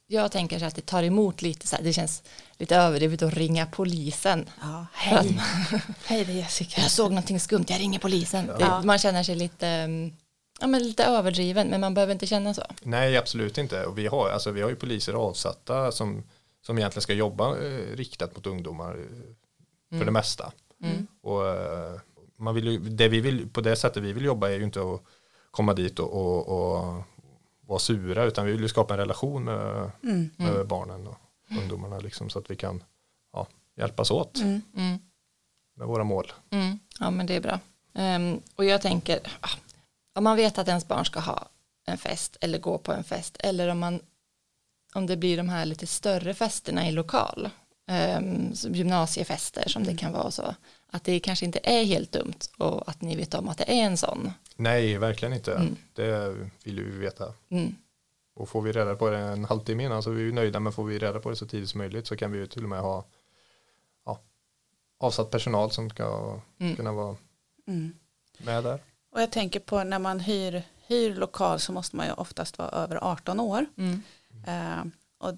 jag, 0.08 0.32
tänker 0.32 0.60
så 0.60 0.66
att 0.66 0.76
det 0.76 0.86
tar 0.86 1.04
emot 1.04 1.42
lite 1.42 1.68
så 1.68 1.76
här, 1.76 1.84
det 1.84 1.94
känns 1.94 2.24
lite 2.58 2.76
överdrivet 2.76 3.22
att 3.22 3.34
ringa 3.34 3.66
polisen. 3.66 4.50
ja. 4.62 4.86
Hej. 4.94 5.42
Hej 6.06 6.26
det 6.26 6.32
är 6.32 6.36
Jessica. 6.36 6.82
Jag 6.82 6.92
såg 6.92 7.12
någonting 7.12 7.40
skumt, 7.40 7.66
jag 7.68 7.80
ringer 7.80 8.00
polisen. 8.00 8.48
Det, 8.48 8.82
man 8.84 9.00
känner 9.00 9.24
sig 9.24 9.36
lite, 9.36 9.68
mm, 9.68 10.14
ja, 10.62 10.68
men 10.68 10.84
lite 10.84 11.04
överdriven 11.06 11.68
men 11.68 11.82
man 11.82 11.94
behöver 11.94 12.14
inte 12.14 12.28
känna 12.28 12.54
så. 12.54 12.62
Nej, 12.82 13.18
absolut 13.18 13.58
inte. 13.58 13.86
Och 13.86 13.98
vi, 13.98 14.08
har, 14.08 14.30
alltså, 14.30 14.52
vi 14.52 14.62
har 14.62 14.70
ju 14.70 14.76
poliser 14.76 15.14
avsatta 15.14 15.92
som, 15.92 16.24
som 16.66 16.78
egentligen 16.78 17.02
ska 17.02 17.14
jobba 17.14 17.58
eh, 17.58 17.96
riktat 17.96 18.36
mot 18.36 18.48
ungdomar 18.48 18.98
eh, 19.92 19.98
för 19.98 20.06
det 20.06 20.12
mesta. 20.12 20.52
Mm. 20.84 21.08
Och, 21.22 21.48
eh, 21.48 22.00
man 22.36 22.56
vill 22.56 22.66
ju, 22.68 22.80
det 22.80 23.08
vi 23.08 23.20
vill, 23.22 23.50
på 23.50 23.62
det 23.62 23.76
sättet 23.76 24.04
vi 24.04 24.14
vill 24.14 24.26
jobba 24.26 24.50
är 24.50 24.58
ju 24.58 24.64
inte 24.64 24.82
att 24.82 25.02
komma 25.52 25.74
dit 25.74 26.00
och, 26.00 26.14
och, 26.14 26.48
och 26.48 27.04
vara 27.68 27.80
sura 27.80 28.24
utan 28.24 28.46
vi 28.46 28.52
vill 28.52 28.62
ju 28.62 28.68
skapa 28.70 28.94
en 28.94 29.00
relation 29.00 29.44
med, 29.44 29.92
Mm. 30.04 30.30
med 30.38 30.68
barnen 30.68 31.08
och 31.08 31.18
ungdomarna 31.62 32.00
liksom, 32.00 32.30
så 32.30 32.40
att 32.40 32.52
vi 32.52 32.56
kan 32.56 32.84
ja, 33.34 33.48
hjälpas 33.78 34.12
åt 34.12 34.38
Mm. 34.38 34.62
Mm. 34.78 34.98
med 35.76 35.88
våra 35.88 36.04
mål. 36.04 36.32
Mm. 36.50 36.80
Ja 37.00 37.10
men 37.12 37.26
det 37.26 37.36
är 37.36 37.42
bra. 37.42 37.60
Ehm, 37.94 38.42
och 38.56 38.66
jag 38.66 38.82
tänker, 38.82 39.20
ah, 39.42 39.50
om 40.14 40.24
man 40.24 40.38
vet 40.38 40.58
att 40.58 40.68
ens 40.68 40.88
barn 40.88 41.06
ska 41.06 41.20
ha 41.20 41.48
en 41.86 41.98
fest 41.98 42.38
eller 42.42 42.60
gå 42.60 42.78
på 42.78 42.92
en 42.94 43.04
fest 43.04 43.38
eller 43.40 43.68
om 43.68 43.80
man 43.80 44.00
om 44.94 45.06
det 45.08 45.18
blir 45.18 45.38
de 45.38 45.50
här 45.50 45.66
lite 45.66 45.88
större 45.88 46.34
festerna 46.34 46.88
i 46.88 46.92
lokal 46.92 47.50
um, 48.18 48.52
gymnasiefester 48.54 49.70
som 49.70 49.84
det 49.84 49.98
kan 49.98 50.12
vara 50.14 50.24
och 50.24 50.34
så 50.34 50.56
att 50.88 51.04
det 51.04 51.20
kanske 51.20 51.46
inte 51.46 51.60
är 51.64 51.84
helt 51.84 52.12
dumt 52.12 52.40
och 52.58 52.90
att 52.90 53.02
ni 53.02 53.16
vet 53.16 53.34
om 53.34 53.50
att 53.50 53.58
det 53.58 53.64
är 53.72 53.84
en 53.86 53.98
sån 53.98 54.32
Nej, 54.56 54.98
verkligen 54.98 55.34
inte. 55.34 55.54
Mm. 55.56 55.76
Det 55.94 56.36
vill 56.64 56.84
vi 56.84 56.98
veta. 56.98 57.34
mm. 57.50 57.76
Och 58.34 58.50
får 58.50 58.62
vi 58.62 58.72
reda 58.72 58.96
på 58.96 59.10
det 59.10 59.18
en 59.18 59.46
halvtimme 59.46 59.84
innan 59.84 60.04
så 60.04 60.10
är 60.10 60.14
vi 60.16 60.22
ju 60.24 60.32
nöjda 60.32 60.60
men 60.60 60.74
får 60.74 60.84
vi 60.84 61.00
reda 61.00 61.20
på 61.20 61.30
det 61.30 61.36
så 61.36 61.46
tidigt 61.48 61.70
som 61.70 61.78
möjligt 61.78 62.08
så 62.08 62.16
kan 62.18 62.32
vi 62.32 62.38
ju 62.38 62.48
till 62.48 62.64
och 62.64 62.70
med 62.70 62.80
ha 62.82 63.06
ja, 64.06 64.20
avsatt 65.00 65.32
personal 65.32 65.72
som 65.72 65.90
ska 65.90 66.40
Mm. 66.60 66.76
kunna 66.76 66.92
vara 66.92 67.16
Mm. 67.68 67.94
med 68.38 68.64
där. 68.64 68.80
Och 69.12 69.22
jag 69.22 69.32
tänker 69.32 69.60
på 69.60 69.84
när 69.84 70.00
man 70.00 70.20
hyr, 70.20 70.64
hyr 70.88 71.16
lokal 71.16 71.60
så 71.60 71.72
måste 71.72 71.96
man 71.96 72.06
ju 72.06 72.14
oftast 72.14 72.58
vara 72.58 72.70
över 72.70 73.04
18 73.04 73.40
år. 73.40 73.66
Mm. 73.78 74.02
Eh, 74.48 74.84
och 75.18 75.34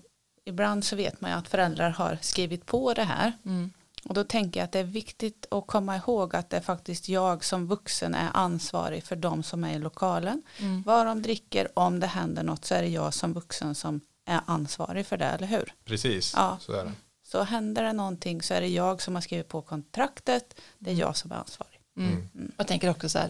ibland 0.46 0.86
så 0.86 0.96
vet 0.96 1.22
man 1.22 1.32
ju 1.32 1.38
att 1.38 1.48
föräldrar 1.48 1.90
har 1.90 2.18
skrivit 2.22 2.66
på 2.66 2.94
det 2.94 3.04
här. 3.04 3.34
Mm. 3.46 3.72
Och 4.06 4.14
då 4.14 4.24
tänker 4.24 4.60
jag 4.60 4.66
att 4.66 4.72
det 4.72 4.80
är 4.80 4.84
viktigt 4.84 5.46
att 5.52 5.68
komma 5.68 5.96
ihåg 5.96 6.36
att 6.36 6.50
det 6.50 6.58
är 6.58 6.62
faktiskt 6.62 7.10
jag 7.10 7.44
som 7.44 7.68
vuxen 7.68 8.16
är 8.16 8.30
ansvarig 8.34 9.04
för 9.04 9.16
de 9.16 9.44
som 9.44 9.64
är 9.64 9.74
i 9.74 9.80
lokalen. 9.80 10.44
Mm. 10.60 10.84
Vad 10.84 11.06
de 11.06 11.22
dricker, 11.22 11.80
om 11.80 12.00
det 12.00 12.08
händer 12.08 12.44
något 12.44 12.66
så 12.66 12.76
är 12.76 12.82
det 12.82 12.88
jag 12.88 13.14
som 13.14 13.34
vuxen 13.34 13.76
som 13.76 14.02
är 14.26 14.42
ansvarig 14.46 15.06
för 15.06 15.18
det, 15.18 15.26
eller 15.26 15.48
hur? 15.48 15.74
Precis, 15.86 16.34
Ja. 16.36 16.58
så 16.62 16.72
är 16.74 16.86
det. 16.86 16.92
Så 17.24 17.44
händer 17.44 17.84
det 17.84 17.94
någonting 17.94 18.42
så 18.42 18.54
är 18.54 18.62
det 18.62 18.68
jag 18.68 19.02
som 19.02 19.16
har 19.16 19.22
skrivit 19.22 19.48
på 19.48 19.62
kontraktet, 19.62 20.60
det 20.80 20.92
är 20.92 20.96
jag 20.96 21.18
som 21.18 21.32
är 21.32 21.36
ansvarig. 21.36 21.80
Mm. 21.98 22.30
Jag 22.58 22.68
tänker 22.68 22.90
också 22.90 23.10
så 23.10 23.20
här 23.20 23.30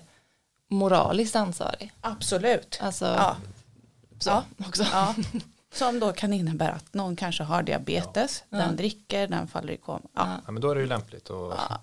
moraliskt 0.74 1.36
ansvarig. 1.36 1.92
Absolut. 2.02 2.80
Alltså 2.82 3.06
Ja. 3.06 3.38
så 4.20 4.30
Ja. 4.30 4.44
också. 4.68 4.84
Ja. 4.84 5.16
Som 5.74 6.00
då 6.00 6.14
kan 6.14 6.34
innebära 6.34 6.72
att 6.74 6.94
någon 6.94 7.16
kanske 7.16 7.44
har 7.44 7.64
diabetes, 7.64 8.44
Ja. 8.50 8.58
den 8.58 8.76
dricker, 8.76 9.28
den 9.28 9.48
faller 9.48 9.74
i 9.74 9.78
koma. 9.78 10.00
Ja, 10.04 10.10
Ja. 10.16 10.42
Ja, 10.46 10.52
men 10.52 10.62
då 10.62 10.72
är 10.72 10.76
det 10.76 10.82
ju 10.82 10.88
lämpligt 10.88 11.30
och 11.30 11.54
ja. 11.54 11.82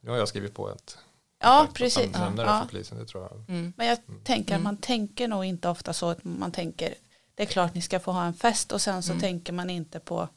nu 0.00 0.10
har 0.10 0.16
jag 0.18 0.28
skrivit 0.28 0.54
på 0.54 0.70
ett 0.70 0.98
ja 1.42 1.66
precis. 1.74 2.08
Ja. 2.12 2.32
för 2.36 2.68
polisen, 2.68 2.98
det 2.98 3.06
tror 3.06 3.22
jag. 3.22 3.56
Mm. 3.56 3.72
Men 3.76 3.86
jag 3.86 3.98
tänker 4.24 4.54
att 4.54 4.60
Mm. 4.60 4.62
man 4.62 4.76
tänker 4.76 5.28
nog 5.28 5.44
inte 5.44 5.68
ofta 5.68 5.92
så 5.92 6.08
att 6.10 6.24
man 6.24 6.52
tänker 6.52 6.94
det 7.34 7.42
är 7.42 7.46
klart 7.46 7.74
ni 7.74 7.82
ska 7.82 8.00
få 8.00 8.12
ha 8.12 8.24
en 8.24 8.34
fest 8.34 8.72
och 8.72 8.80
sen 8.82 9.02
så 9.02 9.10
Mm. 9.12 9.20
tänker 9.20 9.52
man 9.52 9.70
inte 9.70 10.00
på 10.00 10.28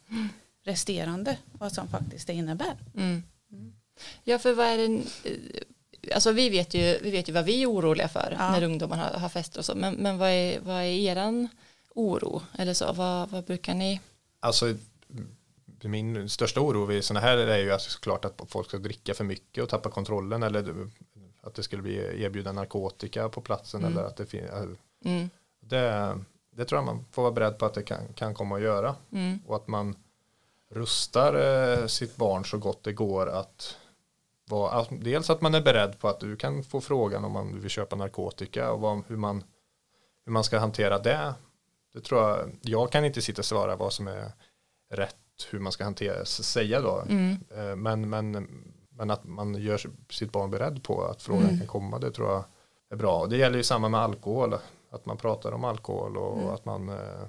resterande 0.63 1.37
vad 1.51 1.71
som 1.71 1.87
faktiskt 1.87 2.27
det 2.27 2.33
innebär. 2.33 2.77
Mm. 2.95 3.23
Ja, 4.23 4.39
för 4.39 4.53
vad 4.53 4.65
är 4.67 4.77
det, 4.77 4.85
eh, 5.29 5.63
alltså 6.13 6.31
vi 6.31 6.49
vet 6.49 6.73
ju, 6.73 6.99
vi 7.01 7.11
vet 7.11 7.29
ju 7.29 7.33
vad 7.33 7.45
vi 7.45 7.63
är 7.63 7.67
oroliga 7.71 8.07
för 8.07 8.35
Ja. 8.39 8.51
när 8.51 8.63
ungdomar 8.63 8.97
har, 8.97 9.19
har 9.19 9.29
fester 9.29 9.59
och 9.59 9.65
så, 9.65 9.75
men, 9.75 9.93
men 9.95 10.17
vad, 10.17 10.29
är, 10.29 10.59
vad 10.59 10.75
är 10.75 10.83
eran 10.85 11.47
oro 11.95 12.41
eller 12.57 12.73
så, 12.73 12.93
vad, 12.93 13.29
vad 13.29 13.43
brukar 13.43 13.73
ni? 13.73 13.99
Alltså 14.39 14.73
min 15.83 16.29
största 16.29 16.61
oro 16.61 16.85
vid 16.85 17.03
sådana 17.03 17.25
här 17.25 17.37
är 17.37 17.57
ju 17.57 17.71
alltså 17.71 17.89
såklart 17.89 18.25
att 18.25 18.41
folk 18.47 18.67
ska 18.67 18.77
dricka 18.77 19.13
för 19.13 19.23
mycket 19.23 19.63
och 19.63 19.69
tappa 19.69 19.89
kontrollen 19.89 20.43
eller 20.43 20.75
att 21.41 21.55
det 21.55 21.63
skulle 21.63 21.81
bli 21.81 22.23
erbjuda 22.23 22.51
narkotika 22.51 23.29
på 23.29 23.41
platsen 23.41 23.79
Mm. 23.81 23.91
eller 23.97 24.07
att 24.07 24.15
det 24.17 24.25
finns 24.25 24.49
Mm. 25.05 25.29
det, 25.59 26.17
det 26.55 26.65
tror 26.65 26.77
jag 26.77 26.85
man 26.85 27.05
får 27.11 27.21
vara 27.21 27.31
beredd 27.31 27.57
på 27.57 27.65
att 27.65 27.73
det 27.73 27.83
kan, 27.83 28.13
kan 28.13 28.33
komma 28.33 28.55
att 28.55 28.61
göra 28.61 28.95
Mm. 29.11 29.39
och 29.47 29.55
att 29.55 29.67
man 29.67 29.95
rustar 30.71 31.33
eh, 31.81 31.87
sitt 31.87 32.15
barn 32.15 32.45
så 32.45 32.57
gott 32.57 32.83
det 32.83 32.93
går 32.93 33.29
att 33.29 33.77
vara, 34.49 34.71
alltså, 34.71 34.93
dels 34.95 35.29
att 35.29 35.41
man 35.41 35.55
är 35.55 35.61
beredd 35.61 35.99
på 35.99 36.07
att 36.07 36.19
du 36.19 36.35
kan 36.35 36.63
få 36.63 36.81
frågan 36.81 37.25
om 37.25 37.31
man 37.31 37.59
vill 37.61 37.69
köpa 37.69 37.95
narkotika 37.95 38.71
och 38.71 38.79
vad, 38.81 39.01
hur, 39.07 39.17
man, 39.17 39.43
hur 40.25 40.31
man 40.31 40.43
ska 40.43 40.59
hantera 40.59 40.99
det. 40.99 41.33
Det 41.93 42.01
tror 42.01 42.21
jag, 42.21 42.49
jag 42.61 42.91
kan 42.91 43.05
inte 43.05 43.21
sitta 43.21 43.41
och 43.41 43.45
svara 43.45 43.75
vad 43.75 43.93
som 43.93 44.07
är 44.07 44.31
rätt, 44.93 45.15
hur 45.49 45.59
man 45.59 45.71
ska 45.71 45.83
hantera, 45.83 46.25
säga 46.25 46.81
då. 46.81 47.03
Mm. 47.09 47.37
Eh, 47.57 47.75
Men, 47.75 48.09
men, 48.09 48.47
men 48.89 49.11
att 49.11 49.23
man 49.23 49.55
gör 49.55 49.81
sitt 50.09 50.31
barn 50.31 50.51
beredd 50.51 50.83
på 50.83 51.03
att 51.03 51.21
frågan 51.21 51.43
Mm. 51.45 51.57
kan 51.57 51.67
komma, 51.67 51.99
det 51.99 52.11
tror 52.11 52.29
jag 52.29 52.43
är 52.91 52.95
bra. 52.95 53.19
Och 53.19 53.29
det 53.29 53.37
gäller 53.37 53.57
ju 53.57 53.63
samma 53.63 53.89
med 53.89 53.99
alkohol, 53.99 54.53
att 54.91 55.05
man 55.05 55.17
pratar 55.17 55.51
om 55.51 55.63
alkohol 55.63 56.17
och 56.17 56.37
Mm. 56.37 56.49
att 56.53 56.65
man 56.65 56.89
eh, 56.89 57.25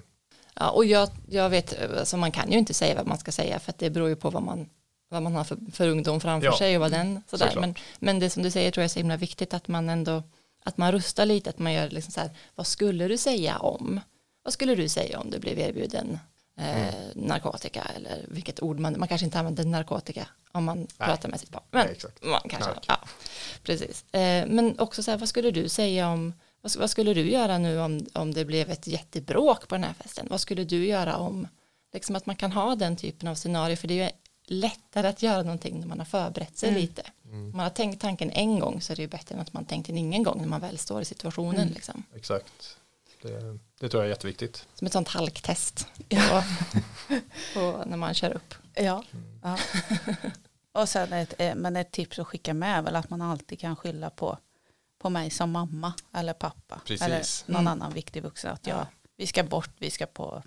Ja, 0.55 0.69
och 0.71 0.85
jag, 0.85 1.09
jag 1.29 1.49
vet, 1.49 1.91
alltså 1.99 2.17
man 2.17 2.31
kan 2.31 2.51
ju 2.51 2.57
inte 2.57 2.73
säga 2.73 2.95
vad 2.95 3.07
man 3.07 3.17
ska 3.17 3.31
säga 3.31 3.59
för 3.59 3.71
att 3.71 3.77
det 3.77 3.89
beror 3.89 4.09
ju 4.09 4.15
på 4.15 4.29
vad 4.29 4.43
man, 4.43 4.69
vad 5.11 5.23
man 5.23 5.35
har 5.35 5.43
för, 5.43 5.57
för 5.71 5.87
ungdom 5.87 6.19
framför 6.19 6.45
Ja, 6.47 6.57
sig 6.57 6.75
och 6.77 6.81
vad 6.81 6.91
den 6.91 7.23
sådär. 7.27 7.45
såklart. 7.45 7.61
Men, 7.61 7.75
men 7.99 8.19
det 8.19 8.29
som 8.29 8.43
du 8.43 8.51
säger 8.51 8.71
tror 8.71 8.81
jag 8.81 8.85
är 8.85 8.93
så 8.93 8.99
himla 8.99 9.17
viktigt 9.17 9.53
att 9.53 9.67
man 9.67 9.89
ändå, 9.89 10.23
att 10.63 10.77
man 10.77 10.91
rustar 10.91 11.25
lite, 11.25 11.49
att 11.49 11.59
man 11.59 11.73
gör 11.73 11.89
liksom 11.89 12.11
så 12.11 12.19
här, 12.19 12.29
vad 12.55 12.67
skulle 12.67 13.07
du 13.07 13.17
säga 13.17 13.57
om, 13.57 13.99
vad 14.43 14.53
skulle 14.53 14.75
du 14.75 14.89
säga 14.89 15.19
om 15.19 15.29
du 15.29 15.39
blev 15.39 15.59
erbjuden 15.59 16.19
eh, 16.57 16.93
narkotika 17.15 17.81
eller 17.95 18.25
vilket 18.27 18.61
ord 18.61 18.79
man, 18.79 18.95
man 18.99 19.07
kanske 19.07 19.25
inte 19.25 19.39
använder 19.39 19.65
narkotika 19.65 20.27
om 20.51 20.63
man 20.63 20.87
pratar 20.97 21.29
med 21.29 21.39
sitt 21.39 21.49
barn. 21.49 21.63
Men 21.71 21.87
Nej, 21.87 21.95
man 22.31 22.41
kanske, 22.49 22.71
ja, 22.87 22.99
precis. 23.63 24.13
Eh, 24.13 24.45
men 24.47 24.79
också 24.79 25.03
så 25.03 25.11
här, 25.11 25.17
vad 25.17 25.29
skulle 25.29 25.51
du 25.51 25.69
säga 25.69 26.09
om, 26.09 26.33
vad, 26.61 26.75
vad 26.75 26.89
skulle 26.89 27.13
du 27.13 27.31
göra 27.31 27.57
nu 27.57 27.79
om, 27.79 28.05
om 28.13 28.33
det 28.33 28.45
blev 28.45 28.69
ett 28.71 28.87
jättebråk 28.87 29.67
på 29.67 29.75
den 29.75 29.83
här 29.83 29.93
festen? 29.93 30.27
Vad 30.29 30.41
skulle 30.41 30.63
du 30.63 30.85
göra 30.85 31.17
om, 31.17 31.47
liksom 31.93 32.15
att 32.15 32.25
man 32.25 32.35
kan 32.35 32.51
ha 32.51 32.75
den 32.75 32.97
typen 32.97 33.27
av 33.27 33.35
scenario, 33.35 33.75
för 33.75 33.87
det 33.87 33.93
är 33.99 34.03
ju 34.05 34.09
lättare 34.45 35.07
att 35.07 35.21
göra 35.23 35.43
någonting 35.43 35.79
när 35.79 35.87
man 35.87 35.97
har 35.97 36.05
förberett 36.05 36.57
sig 36.57 36.69
Mm. 36.69 36.81
lite. 36.81 37.03
Om 37.23 37.51
man 37.51 37.59
har 37.59 37.69
tänkt 37.69 38.01
tanken 38.01 38.31
en 38.31 38.59
gång 38.59 38.81
så 38.81 38.93
är 38.93 38.95
det 38.95 39.01
ju 39.01 39.07
bättre 39.07 39.35
än 39.35 39.41
att 39.41 39.53
man 39.53 39.65
tänkt 39.65 39.87
den 39.87 39.97
ingen 39.97 40.23
gång 40.23 40.41
när 40.41 40.47
man 40.47 40.61
väl 40.61 40.77
står 40.77 41.01
i 41.01 41.05
situationen. 41.05 41.61
Mm. 41.61 41.73
Liksom. 41.73 42.03
exakt. 42.15 42.77
Det, 43.21 43.59
det 43.79 43.89
tror 43.89 44.03
jag 44.03 44.05
är 44.05 44.09
jätteviktigt. 44.09 44.67
Som 44.75 44.87
ett 44.87 44.93
sånt 44.93 45.07
halktest 45.07 45.87
Ja. 46.09 46.43
på 47.53 47.83
när 47.87 47.97
man 47.97 48.13
kör 48.13 48.31
upp. 48.31 48.53
Ja. 48.75 49.03
ja. 49.43 49.57
Och 50.71 50.89
sen 50.89 51.13
ett, 51.13 51.33
eh, 51.37 51.55
men 51.55 51.75
ett 51.75 51.91
tips 51.91 52.19
att 52.19 52.27
skicka 52.27 52.53
med 52.53 52.77
är 52.77 52.81
väl 52.81 52.95
att 52.95 53.09
man 53.09 53.21
alltid 53.21 53.59
kan 53.59 53.75
skylla 53.75 54.09
på, 54.09 54.37
på 55.01 55.09
mig 55.09 55.29
som 55.29 55.51
mamma 55.51 55.93
eller 56.13 56.33
pappa. 56.33 56.81
Precis. 56.85 57.01
Eller 57.01 57.25
någon 57.53 57.61
Mm. 57.67 57.71
annan 57.71 57.93
viktig 57.93 58.23
vuxen. 58.23 58.53
Att 58.53 58.67
jag, 58.67 58.77
Ja. 58.77 58.87
vi 59.17 59.27
ska 59.27 59.43
bort, 59.43 59.69
vi 59.77 59.89
ska 59.91 60.05
på, 60.05 60.43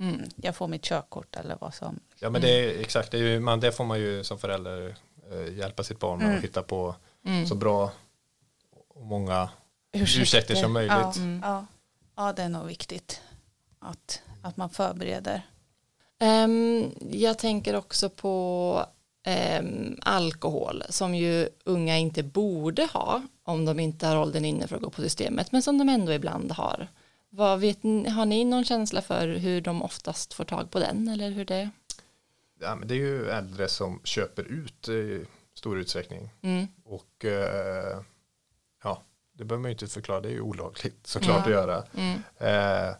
Mm. 0.00 0.20
jag 0.36 0.56
får 0.56 0.68
mitt 0.68 0.82
körkort 0.82 1.36
eller 1.36 1.56
vad 1.60 1.74
som. 1.74 2.00
Ja 2.18 2.30
men 2.30 2.40
det 2.40 2.48
är 2.50 2.80
exakt, 2.80 3.10
det, 3.10 3.18
är 3.18 3.22
ju, 3.22 3.40
man, 3.40 3.60
det 3.60 3.72
får 3.72 3.84
man 3.84 3.98
ju 4.00 4.24
som 4.24 4.38
förälder 4.38 4.96
eh, 5.32 5.54
hjälpa 5.58 5.82
sitt 5.84 5.98
barn 5.98 6.18
med 6.18 6.26
Mm. 6.26 6.38
att 6.38 6.44
hitta 6.44 6.62
på 6.62 6.94
Mm. 7.26 7.46
så 7.46 7.54
bra 7.54 7.92
och 8.94 9.02
många 9.06 9.50
ursäkter 9.92 10.54
som 10.54 10.72
möjligt. 10.72 10.92
Ja, 10.92 11.12
Mm. 11.16 11.40
ja. 11.44 11.66
ja, 12.16 12.32
det 12.32 12.42
är 12.42 12.48
nog 12.48 12.66
viktigt 12.66 13.20
att, 13.78 14.22
att 14.42 14.56
man 14.56 14.70
förbereder. 14.70 15.42
Ehm, 16.18 16.90
jag 17.10 17.38
tänker 17.38 17.76
också 17.76 18.10
på 18.10 18.84
ehm, 19.26 19.98
alkohol 20.02 20.82
som 20.88 21.14
ju 21.14 21.48
unga 21.64 21.96
inte 21.98 22.22
borde 22.22 22.84
ha 22.92 23.22
om 23.42 23.64
de 23.64 23.80
inte 23.80 24.06
har 24.06 24.16
åldern 24.16 24.44
inne 24.44 24.66
för 24.66 24.76
att 24.76 24.82
gå 24.82 24.90
på 24.90 25.02
systemet 25.02 25.52
men 25.52 25.62
som 25.62 25.78
de 25.78 25.88
ändå 25.88 26.12
ibland 26.12 26.52
har. 26.52 26.88
Vad 27.30 27.60
vet, 27.60 27.82
har 28.14 28.26
ni 28.26 28.44
någon 28.44 28.64
känsla 28.64 29.02
för 29.02 29.28
hur 29.28 29.60
de 29.60 29.82
oftast 29.82 30.34
får 30.34 30.44
tag 30.44 30.70
på 30.70 30.78
den 30.78 31.08
eller 31.08 31.30
hur 31.30 31.44
det 31.44 31.70
Ja, 32.60 32.74
men 32.74 32.88
det 32.88 32.94
är 32.94 32.98
ju 32.98 33.28
äldre 33.30 33.68
som 33.68 34.00
köper 34.04 34.42
ut 34.42 34.88
i 34.88 35.24
stor 35.54 35.78
utsträckning 35.78 36.30
mm. 36.42 36.66
och 36.84 37.24
eh, 37.24 38.00
ja, 38.82 39.02
det 39.32 39.44
behöver 39.44 39.62
man 39.62 39.70
ju 39.70 39.72
inte 39.72 39.86
förklara, 39.86 40.20
det 40.20 40.28
är 40.28 40.32
ju 40.32 40.40
olagligt 40.40 40.98
såklart 41.06 41.36
Ja. 41.36 41.42
att 41.44 41.50
göra. 41.50 41.84
Mm. 41.96 42.20
Eh, 42.38 42.94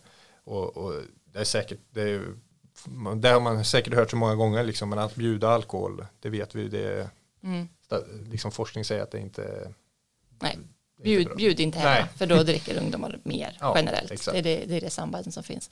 och, 0.44 0.76
och 0.76 1.02
det 1.24 1.38
är 1.38 1.44
säkert, 1.44 1.78
det, 1.90 2.02
är, 2.02 2.22
det 3.16 3.28
har 3.28 3.40
man 3.40 3.64
säkert 3.64 3.94
hört 3.94 4.10
så 4.10 4.16
många 4.16 4.34
gånger 4.34 4.64
liksom, 4.64 4.88
men 4.90 4.98
att 4.98 5.14
bjuda 5.14 5.48
alkohol, 5.48 6.06
det 6.20 6.28
vet 6.30 6.54
vi, 6.54 6.68
det 6.68 7.10
Mm. 7.42 7.68
liksom 8.30 8.52
forskning 8.52 8.84
säger 8.84 9.02
att 9.02 9.10
det 9.10 9.18
inte 9.18 9.74
Nej, 10.42 10.58
är 11.02 11.06
inte 11.18 11.24
Bjud, 11.24 11.36
bjud 11.36 11.60
inte 11.60 11.78
hemma, 11.78 11.90
Nej. 11.90 12.04
för 12.16 12.26
då 12.26 12.42
dricker 12.42 12.76
ungdomar 12.78 13.18
mer 13.22 13.56
Ja, 13.60 13.72
generellt. 13.76 14.10
exakt. 14.10 14.32
Det 14.32 14.38
är 14.38 14.42
det, 14.42 14.64
det 14.66 14.76
är 14.76 14.80
det 14.80 14.90
sambanden 14.90 15.32
som 15.32 15.42
finns. 15.42 15.70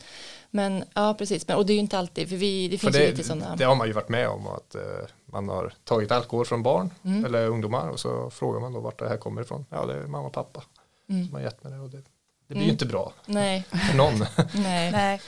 Men 0.50 0.84
ja, 0.94 1.14
precis. 1.18 1.48
Men, 1.48 1.56
och 1.56 1.66
det 1.66 1.72
är 1.72 1.74
ju 1.74 1.80
inte 1.80 1.98
alltid, 1.98 2.28
för 2.28 2.36
vi, 2.36 2.68
det 2.68 2.78
För 2.78 2.86
finns 2.86 2.96
ju 2.96 3.00
det, 3.00 3.10
lite 3.10 3.24
sådana. 3.24 3.56
det 3.56 3.64
har 3.64 3.74
man 3.74 3.86
ju 3.86 3.92
varit 3.92 4.08
med 4.08 4.28
om 4.28 4.46
att 4.46 4.74
eh, 4.74 4.80
man 5.26 5.48
har 5.48 5.72
tagit 5.84 6.10
alkohol 6.12 6.46
från 6.46 6.62
barn 6.62 6.90
Mm. 7.04 7.24
eller 7.24 7.46
ungdomar 7.46 7.88
och 7.88 8.00
så 8.00 8.30
frågar 8.30 8.60
man 8.60 8.72
då 8.72 8.80
vart 8.80 8.98
det 8.98 9.08
här 9.08 9.16
kommer 9.16 9.42
ifrån. 9.42 9.66
Ja, 9.70 9.86
det 9.86 9.94
är 9.94 10.06
mamma 10.06 10.26
och 10.26 10.32
pappa 10.32 10.62
Mm. 11.08 11.26
som 11.26 11.34
har 11.34 11.42
gett 11.42 11.64
mig 11.64 11.72
det 11.72 11.78
och 11.78 11.90
det, 11.90 11.96
det 11.96 12.04
blir 12.48 12.56
Mm. 12.56 12.66
ju 12.66 12.72
inte 12.72 12.86
bra 12.86 13.12
Nej, 13.26 13.64
för 13.90 13.96
någon. 13.96 14.18
nej. 14.54 14.92
Nej. 14.92 15.20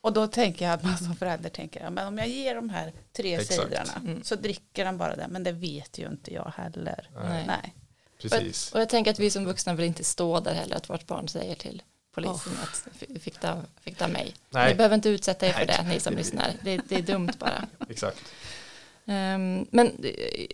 Och 0.00 0.12
då 0.12 0.26
tänker 0.26 0.64
jag 0.64 0.74
att 0.74 0.82
man 0.82 0.98
som 0.98 1.16
förälder 1.16 1.50
tänker, 1.50 1.80
ja, 1.84 1.90
men 1.90 2.06
om 2.06 2.18
jag 2.18 2.28
ger 2.28 2.54
de 2.54 2.70
här 2.70 2.92
tre 3.16 3.34
Exakt. 3.34 3.52
sidorna 3.60 3.92
Mm. 4.10 4.22
så 4.24 4.34
dricker 4.36 4.84
den 4.84 4.98
bara 4.98 5.16
det, 5.16 5.26
men 5.28 5.42
det 5.44 5.52
vet 5.52 5.98
ju 5.98 6.06
inte 6.08 6.34
jag 6.34 6.52
heller. 6.56 7.10
Nej. 7.22 7.44
Nej. 7.46 7.74
Precis. 8.22 8.72
Och 8.72 8.80
jag 8.80 8.88
tänker 8.88 9.10
att 9.10 9.18
vi 9.18 9.30
som 9.30 9.44
vuxna 9.44 9.74
vill 9.74 9.86
inte 9.86 10.04
stå 10.04 10.40
där 10.40 10.54
heller 10.54 10.76
att 10.76 10.90
vårt 10.90 11.06
barn 11.06 11.28
säger 11.28 11.54
till 11.54 11.82
polisen 12.14 12.52
att 12.62 12.86
f- 13.00 13.08
fick 13.22 13.40
du, 13.40 13.48
fick 13.80 14.02
av 14.02 14.10
mig. 14.10 14.34
Nej. 14.50 14.68
Ni 14.70 14.74
behöver 14.74 14.94
inte 14.94 15.08
utsätta 15.08 15.46
er 15.46 15.52
för 15.52 15.66
Nej. 15.66 15.76
det, 15.82 15.88
ni 15.88 16.00
som 16.00 16.14
lyssnar. 16.16 16.52
Det, 16.62 16.80
det 16.88 16.94
är 16.94 17.02
dumt 17.02 17.32
bara. 17.38 17.66
Exakt. 17.88 18.18
Ehm, 19.06 19.66
men 19.70 19.86
eh, 20.04 20.46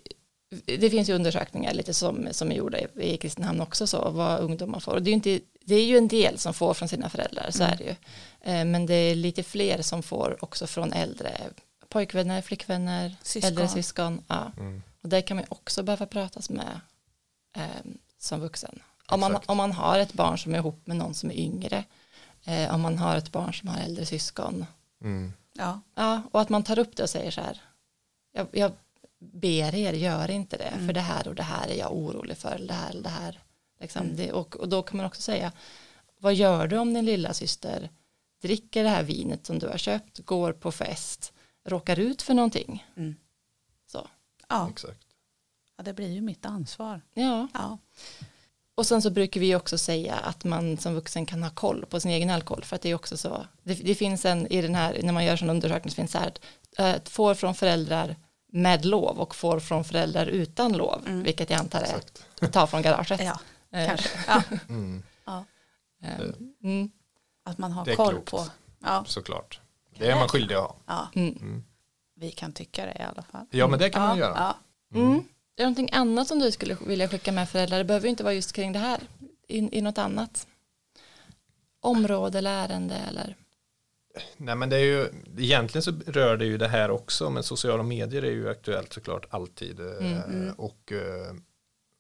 det 0.79 0.91
finns 0.91 1.09
ju 1.09 1.13
undersökningar 1.15 1.75
lite 1.75 1.95
som, 1.95 2.29
som 2.31 2.51
är 2.51 2.55
gjorda 2.55 2.79
i, 2.79 2.87
i 2.97 3.17
Kristinehamn 3.17 3.61
också 3.61 3.87
så 3.87 4.11
vad 4.11 4.41
ungdomar 4.41 4.81
får. 4.81 4.93
Och 4.95 5.03
det 5.03 5.09
är, 5.11 5.13
ju 5.13 5.15
inte, 5.35 5.41
det 5.61 5.75
är 5.75 5.85
ju 5.85 5.99
en 5.99 6.09
del 6.09 6.39
som 6.39 6.55
får 6.55 6.75
från 6.75 6.89
sina 6.89 7.11
föräldrar, 7.11 7.51
så 7.51 7.63
Mm. 7.63 7.73
är 7.73 7.77
det 7.79 7.85
ju. 7.85 7.91
Eh, 8.53 8.65
men 8.65 8.87
det 8.87 8.95
är 8.95 9.15
lite 9.15 9.43
fler 9.43 9.83
som 9.83 10.03
får 10.03 10.37
också 10.45 10.67
från 10.67 10.93
äldre 10.93 11.41
pojkvänner, 11.89 12.43
flickvänner, 12.43 13.15
Syskon. 13.23 13.49
äldre 13.49 13.69
syskon. 13.69 14.25
Ja. 14.29 14.53
Mm. 14.59 14.83
Och 15.03 15.09
det 15.09 15.23
kan 15.23 15.37
man 15.37 15.47
också 15.49 15.83
behöva 15.83 16.07
pratas 16.07 16.51
med 16.51 16.81
eh, 17.57 17.63
som 18.19 18.41
vuxen. 18.41 18.83
Om 19.09 19.21
man, 19.21 19.31
Exakt. 19.33 19.51
om 19.51 19.57
man 19.57 19.73
har 19.73 19.99
ett 19.99 20.13
barn 20.13 20.39
som 20.39 20.55
är 20.55 20.59
ihop 20.59 20.87
med 20.87 20.97
någon 20.97 21.15
som 21.15 21.31
är 21.31 21.35
yngre, 21.35 21.85
eh, 22.45 22.75
om 22.75 22.81
man 22.81 22.99
har 22.99 23.17
ett 23.17 23.33
barn 23.33 23.55
som 23.55 23.69
har 23.69 23.79
äldre 23.81 24.07
syskon, 24.07 24.67
Mm. 25.01 25.33
Ja. 25.53 25.81
ja, 25.95 26.23
och 26.33 26.41
att 26.41 26.49
man 26.49 26.63
tar 26.63 26.79
upp 26.79 26.97
det 26.97 27.03
och 27.03 27.11
säger 27.11 27.31
så 27.31 27.41
här, 27.41 27.61
jag, 28.33 28.47
jag, 28.53 28.73
ber 29.21 29.75
er, 29.75 29.93
gör 29.93 30.31
inte 30.31 30.57
det, 30.57 30.65
Mm. 30.65 30.87
för 30.87 30.93
det 30.93 31.01
här 31.01 31.29
och 31.29 31.35
det 31.35 31.43
här 31.43 31.69
är 31.69 31.75
jag 31.75 31.93
orolig 31.97 32.37
för, 32.37 32.55
eller 32.55 32.67
det 32.67 32.75
här 32.75 32.91
eller 32.91 33.03
det 33.03 33.09
här. 33.09 33.41
Liksom. 33.81 34.17
Det, 34.17 34.33
och, 34.33 34.57
och 34.57 34.69
då 34.69 34.83
kan 34.83 34.97
man 34.97 35.07
också 35.07 35.23
säga, 35.23 35.53
vad 36.19 36.35
gör 36.35 36.67
du 36.67 36.79
om 36.79 36.95
din 36.95 37.05
lilla 37.05 37.35
syster 37.35 37.91
dricker 38.43 38.85
det 38.85 38.91
här 38.91 39.03
vinet 39.03 39.47
som 39.47 39.59
du 39.59 39.69
har 39.69 39.79
köpt, 39.79 40.19
går 40.19 40.53
på 40.53 40.73
fest, 40.73 41.33
råkar 41.65 41.99
ut 41.99 42.23
för 42.23 42.35
någonting? 42.35 42.87
Mm. 42.97 43.17
Så. 43.87 44.09
Ja, 44.49 44.69
Exakt. 44.71 45.07
Ja, 45.79 45.83
det 45.85 45.93
blir 45.95 46.09
ju 46.13 46.21
mitt 46.21 46.47
ansvar. 46.47 47.01
Ja, 47.15 47.49
Ja. 47.55 47.79
och 48.75 48.87
sen 48.87 49.03
så 49.03 49.11
brukar 49.11 49.41
vi 49.41 49.55
också 49.55 49.79
säga 49.79 50.15
att 50.15 50.45
man 50.45 50.77
som 50.79 50.95
vuxen 50.95 51.27
kan 51.27 51.43
ha 51.43 51.51
koll 51.51 51.87
på 51.91 52.01
sin 52.01 52.11
egen 52.11 52.31
alkohol, 52.31 52.65
för 52.65 52.77
att 52.77 52.83
det 52.83 52.91
är 52.91 52.95
också 52.95 53.17
så, 53.17 53.47
det, 53.63 53.75
det 53.75 53.95
finns 53.95 54.25
en, 54.25 54.47
i 54.47 54.63
den 54.63 54.75
här, 54.75 55.01
när 55.03 55.13
man 55.13 55.25
gör 55.25 55.37
sån 55.37 55.51
undersökning 55.51 55.91
så 55.91 55.95
finns 55.95 56.13
det 56.13 56.19
här, 56.19 56.33
eh, 56.95 57.03
får 57.05 57.35
från 57.35 57.55
föräldrar 57.55 58.17
med 58.53 58.85
lov 58.85 59.19
och 59.21 59.35
får 59.35 59.61
från 59.61 59.85
föräldrar 59.85 60.27
utan 60.27 60.73
lov, 60.73 61.03
Mm. 61.07 61.23
vilket 61.23 61.51
jag 61.51 61.61
antar 61.61 61.79
är 61.81 61.85
Exakt. 61.85 62.25
ta 62.53 62.67
från 62.67 62.83
garaget. 62.83 63.21
ja, 63.21 63.39
Eh, 63.71 63.87
kanske. 63.87 64.09
Ja. 64.27 64.43
Mm, 64.69 65.03
eh, 66.03 66.21
mm, 66.63 66.91
Att 67.45 67.59
man 67.59 67.73
har 67.73 67.85
Det 67.85 67.93
är 67.93 67.97
koll 67.97 68.11
klokt. 68.13 68.31
på. 68.31 68.47
Ja, 68.85 69.05
såklart. 69.07 69.61
Det 69.99 70.11
är 70.11 70.17
man 70.17 70.29
skyldig 70.29 70.55
att 70.55 70.61
ha. 70.61 70.77
ja, 70.87 71.09
mm. 71.15 71.37
Mm. 71.37 71.65
vi 72.15 72.31
kan 72.31 72.53
tycka 72.53 72.87
det 72.87 72.97
i 73.01 73.03
alla 73.03 73.23
fall. 73.23 73.47
Ja, 73.51 73.67
men 73.67 73.79
det 73.79 73.91
kan 73.91 74.03
man 74.03 74.19
ja, 74.19 74.25
göra. 74.25 74.55
Är 75.59 75.63
det 75.63 75.65
någonting 75.65 75.89
annat 75.93 76.29
som 76.29 76.39
du 76.39 76.53
skulle 76.53 76.77
vilja 76.87 77.09
skicka 77.09 77.33
med 77.33 77.49
föräldrar? 77.49 77.79
Det 77.79 77.85
behöver 77.85 78.05
ju 78.05 78.11
inte 78.11 78.25
vara 78.25 78.35
just 78.35 78.53
kring 78.53 78.73
det 78.73 78.79
här, 78.79 79.01
i, 79.49 79.79
i 79.79 79.83
något 79.83 79.99
annat 79.99 80.47
område 81.81 82.39
eller 82.39 82.51
ärende 82.65 82.95
eller? 82.95 83.37
Nej 84.37 84.55
men 84.57 84.71
det 84.71 84.77
är 84.77 84.81
ju, 84.85 85.09
egentligen 85.39 85.83
så 85.83 85.93
rör 86.07 86.37
det 86.37 86.45
ju 86.45 86.59
det 86.59 86.69
här 86.69 86.91
också, 86.91 87.31
men 87.31 87.43
sociala 87.43 87.83
medier 87.83 88.23
är 88.23 88.31
ju 88.31 88.49
aktuellt 88.51 88.93
såklart 88.93 89.27
alltid. 89.31 89.81
eh, 89.81 89.87
Mm, 89.87 90.23
mm. 90.23 90.55
Och, 90.55 90.93
eh, 90.93 91.35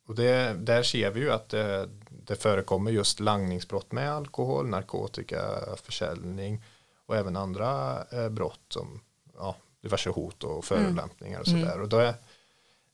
och 0.08 0.14
det, 0.14 0.54
där 0.58 0.82
ser 0.82 1.10
vi 1.10 1.20
ju 1.20 1.30
att 1.32 1.48
det, 1.48 1.88
det 2.10 2.36
förekommer 2.36 2.90
just 2.90 3.20
langningsbrott 3.20 3.92
med 3.92 4.12
alkohol, 4.12 4.68
narkotika, 4.68 5.42
försäljning 5.82 6.64
och 7.06 7.16
även 7.16 7.36
andra 7.36 7.98
eh, 8.12 8.28
brott 8.28 8.60
som 8.68 9.00
ja, 9.36 9.56
diverse 9.82 10.10
hot 10.10 10.44
och 10.44 10.64
förolämpningar 10.64 11.40
och 11.40 11.48
Mm. 11.48 11.60
sådär. 11.60 11.80
Och 11.80 11.88
då 11.88 11.98
är, 11.98 12.14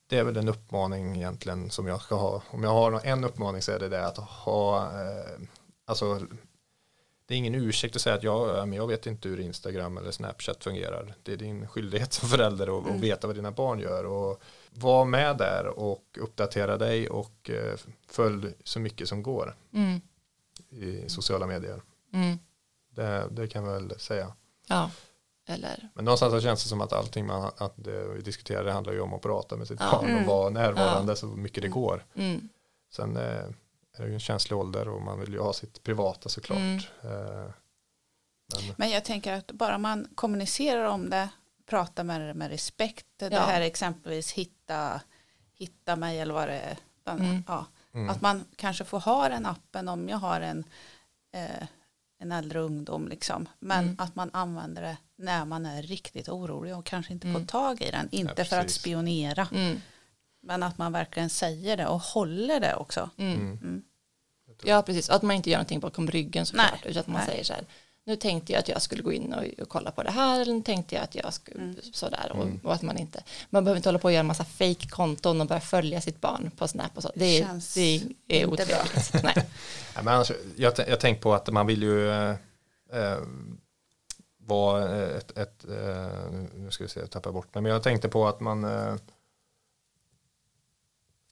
det 0.06 0.18
är 0.18 0.24
väl 0.24 0.36
en 0.36 0.48
uppmaning 0.48 1.16
egentligen 1.16 1.70
som 1.70 1.86
jag 1.86 2.02
ska 2.02 2.14
ha. 2.14 2.42
Om 2.50 2.62
jag 2.62 2.70
har 2.70 3.00
en 3.04 3.24
uppmaning 3.24 3.62
så 3.62 3.72
är 3.72 3.78
det 3.78 3.88
det 3.88 4.06
att 4.06 4.16
ha, 4.18 4.82
eh, 5.02 5.40
alltså 5.84 6.20
det 7.26 7.34
är 7.34 7.38
ingen 7.38 7.54
ursäkt 7.54 7.96
att 7.96 8.02
säga 8.02 8.14
att 8.16 8.22
jag, 8.22 8.68
men 8.68 8.72
jag 8.78 8.86
vet 8.86 9.06
inte 9.06 9.28
hur 9.28 9.40
Instagram 9.40 9.96
eller 9.96 10.10
Snapchat 10.10 10.64
fungerar. 10.64 11.14
Det 11.22 11.32
är 11.32 11.36
din 11.36 11.68
skyldighet 11.68 12.12
som 12.12 12.28
förälder 12.28 12.78
att, 12.78 12.86
Mm. 12.86 13.00
veta 13.00 13.26
vad 13.26 13.36
dina 13.36 13.50
barn 13.50 13.78
gör 13.80 14.04
och 14.06 14.42
var 14.70 15.04
med 15.04 15.36
där 15.38 15.66
och 15.66 16.18
uppdatera 16.20 16.76
dig 16.76 17.08
och 17.10 17.50
eh, 17.50 17.74
följ 18.08 18.54
så 18.64 18.80
mycket 18.80 19.08
som 19.08 19.22
går 19.22 19.56
Mm. 19.72 20.00
i 20.70 21.08
sociala 21.08 21.46
medier. 21.46 21.82
Mm. 22.12 22.38
Det, 22.90 23.26
det 23.30 23.48
kan 23.48 23.64
jag 23.64 23.72
väl 23.72 24.00
säga. 24.00 24.32
Ja, 24.66 24.90
eller 25.46 25.88
Men 25.94 26.04
någonstans 26.04 26.32
så 26.32 26.40
känns 26.40 26.62
det 26.62 26.68
som 26.68 26.80
att 26.80 26.92
allting 26.92 27.26
man, 27.26 27.52
att 27.58 27.72
det 27.76 28.08
vi 28.08 28.20
diskuterar 28.22 28.64
det 28.64 28.72
handlar 28.72 28.92
ju 28.92 29.00
om 29.00 29.14
att 29.14 29.22
prata 29.22 29.56
med 29.56 29.68
sitt 29.68 29.80
Ja. 29.80 29.90
barn 29.92 30.10
Mm. 30.10 30.20
och 30.22 30.26
vara 30.26 30.50
närvarande 30.50 31.16
så 31.16 31.26
mycket 31.26 31.62
det 31.62 31.68
går. 31.68 32.04
mm. 32.14 32.48
Sen 32.92 33.16
eh, 33.16 33.22
är 33.96 34.02
det 34.02 34.06
ju 34.06 34.14
en 34.14 34.20
känslig 34.20 34.58
ålder 34.58 34.88
och 34.88 35.02
man 35.02 35.20
vill 35.20 35.32
ju 35.32 35.40
ha 35.40 35.52
sitt 35.52 35.82
privata 35.82 36.28
såklart. 36.28 36.58
Mm. 36.58 36.76
Eh, 37.02 37.50
men, 38.54 38.74
Men 38.76 38.90
jag 38.90 39.04
tänker 39.04 39.32
att 39.32 39.52
bara 39.52 39.78
man 39.78 40.08
kommunicerar 40.14 40.84
om 40.84 41.10
det, 41.10 41.28
pratar 41.66 42.04
med 42.04 42.20
det 42.20 42.34
med 42.34 42.50
respekt, 42.50 43.06
det 43.16 43.28
Ja. 43.32 43.40
här 43.40 43.60
exempelvis 43.60 44.32
hitta, 44.32 45.00
hitta 45.54 45.96
mig 45.96 46.20
eller 46.20 46.34
vad 46.34 46.48
det 46.48 46.58
är. 46.60 46.76
Den, 47.04 47.18
Mm. 47.20 47.44
ja. 47.48 47.66
mm. 47.94 48.10
Att 48.10 48.20
man 48.20 48.44
kanske 48.56 48.84
får 48.84 49.00
ha 49.00 49.28
den 49.28 49.46
appen 49.46 49.88
om 49.88 50.08
jag 50.08 50.16
har 50.16 50.40
en, 50.40 50.64
eh, 51.32 51.66
en 52.24 52.32
äldre 52.32 52.60
ungdom 52.60 53.08
liksom. 53.08 53.48
Men 53.58 53.84
Mm. 53.84 53.96
att 53.98 54.14
man 54.16 54.30
använder 54.32 54.82
det 54.82 54.96
när 55.16 55.44
man 55.44 55.66
är 55.66 55.82
riktigt 55.82 56.28
orolig 56.28 56.76
och 56.76 56.84
kanske 56.86 57.12
inte 57.12 57.28
Mm. 57.28 57.40
får 57.40 57.46
tag 57.46 57.82
i 57.82 57.90
den. 57.90 58.08
Inte 58.12 58.34
Ja, 58.36 58.44
för 58.44 58.58
att 58.60 58.70
spionera. 58.70 59.48
Mm. 59.54 59.80
Men 60.42 60.62
att 60.62 60.78
man 60.78 60.92
verkligen 60.92 61.30
säger 61.30 61.76
det 61.76 61.86
och 61.86 62.00
håller 62.00 62.60
det 62.60 62.74
också. 62.74 63.10
Mm. 63.16 63.34
Mm. 63.34 63.58
Mm. 63.62 63.82
Ja, 64.64 64.82
precis. 64.82 65.10
Att 65.10 65.22
man 65.22 65.36
inte 65.36 65.50
gör 65.50 65.56
någonting 65.58 65.80
bakom 65.80 66.10
ryggen 66.10 66.46
såklart. 66.46 66.70
Nej, 66.82 66.90
Utan 66.90 67.00
att 67.00 67.06
man 67.06 67.16
nej. 67.16 67.26
säger 67.26 67.44
så 67.44 67.52
här. 67.52 67.64
Nu 68.06 68.16
tänkte 68.16 68.52
jag 68.52 68.60
att 68.60 68.68
jag 68.68 68.82
skulle 68.82 69.02
gå 69.02 69.12
in 69.12 69.32
och, 69.34 69.62
och 69.62 69.68
kolla 69.68 69.90
på 69.90 70.02
det 70.02 70.10
här. 70.10 70.40
Eller 70.40 70.52
nu 70.54 70.62
tänkte 70.62 70.94
jag 70.94 71.04
att 71.04 71.14
jag 71.14 71.32
skulle 71.34 71.60
Mm. 71.62 71.76
sådär. 71.92 72.30
Och, 72.34 72.42
Mm. 72.42 72.60
och 72.64 72.74
att 72.74 72.82
man 72.82 72.96
inte. 72.98 73.22
Man 73.50 73.64
behöver 73.64 73.76
inte 73.76 73.88
hålla 73.88 73.98
på 73.98 74.08
och 74.08 74.12
göra 74.12 74.20
en 74.20 74.26
massa 74.26 74.44
fake-konton 74.44 75.40
och 75.40 75.46
börja 75.46 75.60
följa 75.60 76.00
sitt 76.00 76.20
barn 76.20 76.50
på 76.56 76.68
Snap 76.68 76.90
och 76.96 77.02
så. 77.02 77.10
Det 77.14 77.24
är, 77.24 77.42
Känns 77.46 77.74
det 77.74 78.02
är 78.28 78.46
otrevligt. 78.46 79.12
Nej. 79.22 79.34
Ja, 79.94 80.02
men 80.02 80.14
annars, 80.14 80.32
jag, 80.56 80.76
t- 80.76 80.84
jag 80.88 81.00
tänker 81.00 81.22
på 81.22 81.34
att 81.34 81.48
man 81.52 81.66
vill 81.66 81.82
ju 81.82 82.10
eh, 82.10 82.30
eh, 82.92 83.18
vara 84.38 85.06
ett, 85.06 85.38
ett 85.38 85.64
eh, 85.64 86.30
nu 86.54 86.68
ska 86.70 86.84
vi 86.84 86.90
se, 86.90 87.00
jag 87.00 87.10
tappar 87.10 87.32
bort 87.32 87.54
mig, 87.54 87.62
men 87.62 87.72
jag 87.72 87.82
tänkte 87.82 88.08
på 88.08 88.28
att 88.28 88.40
man 88.40 88.64
eh, 88.64 88.70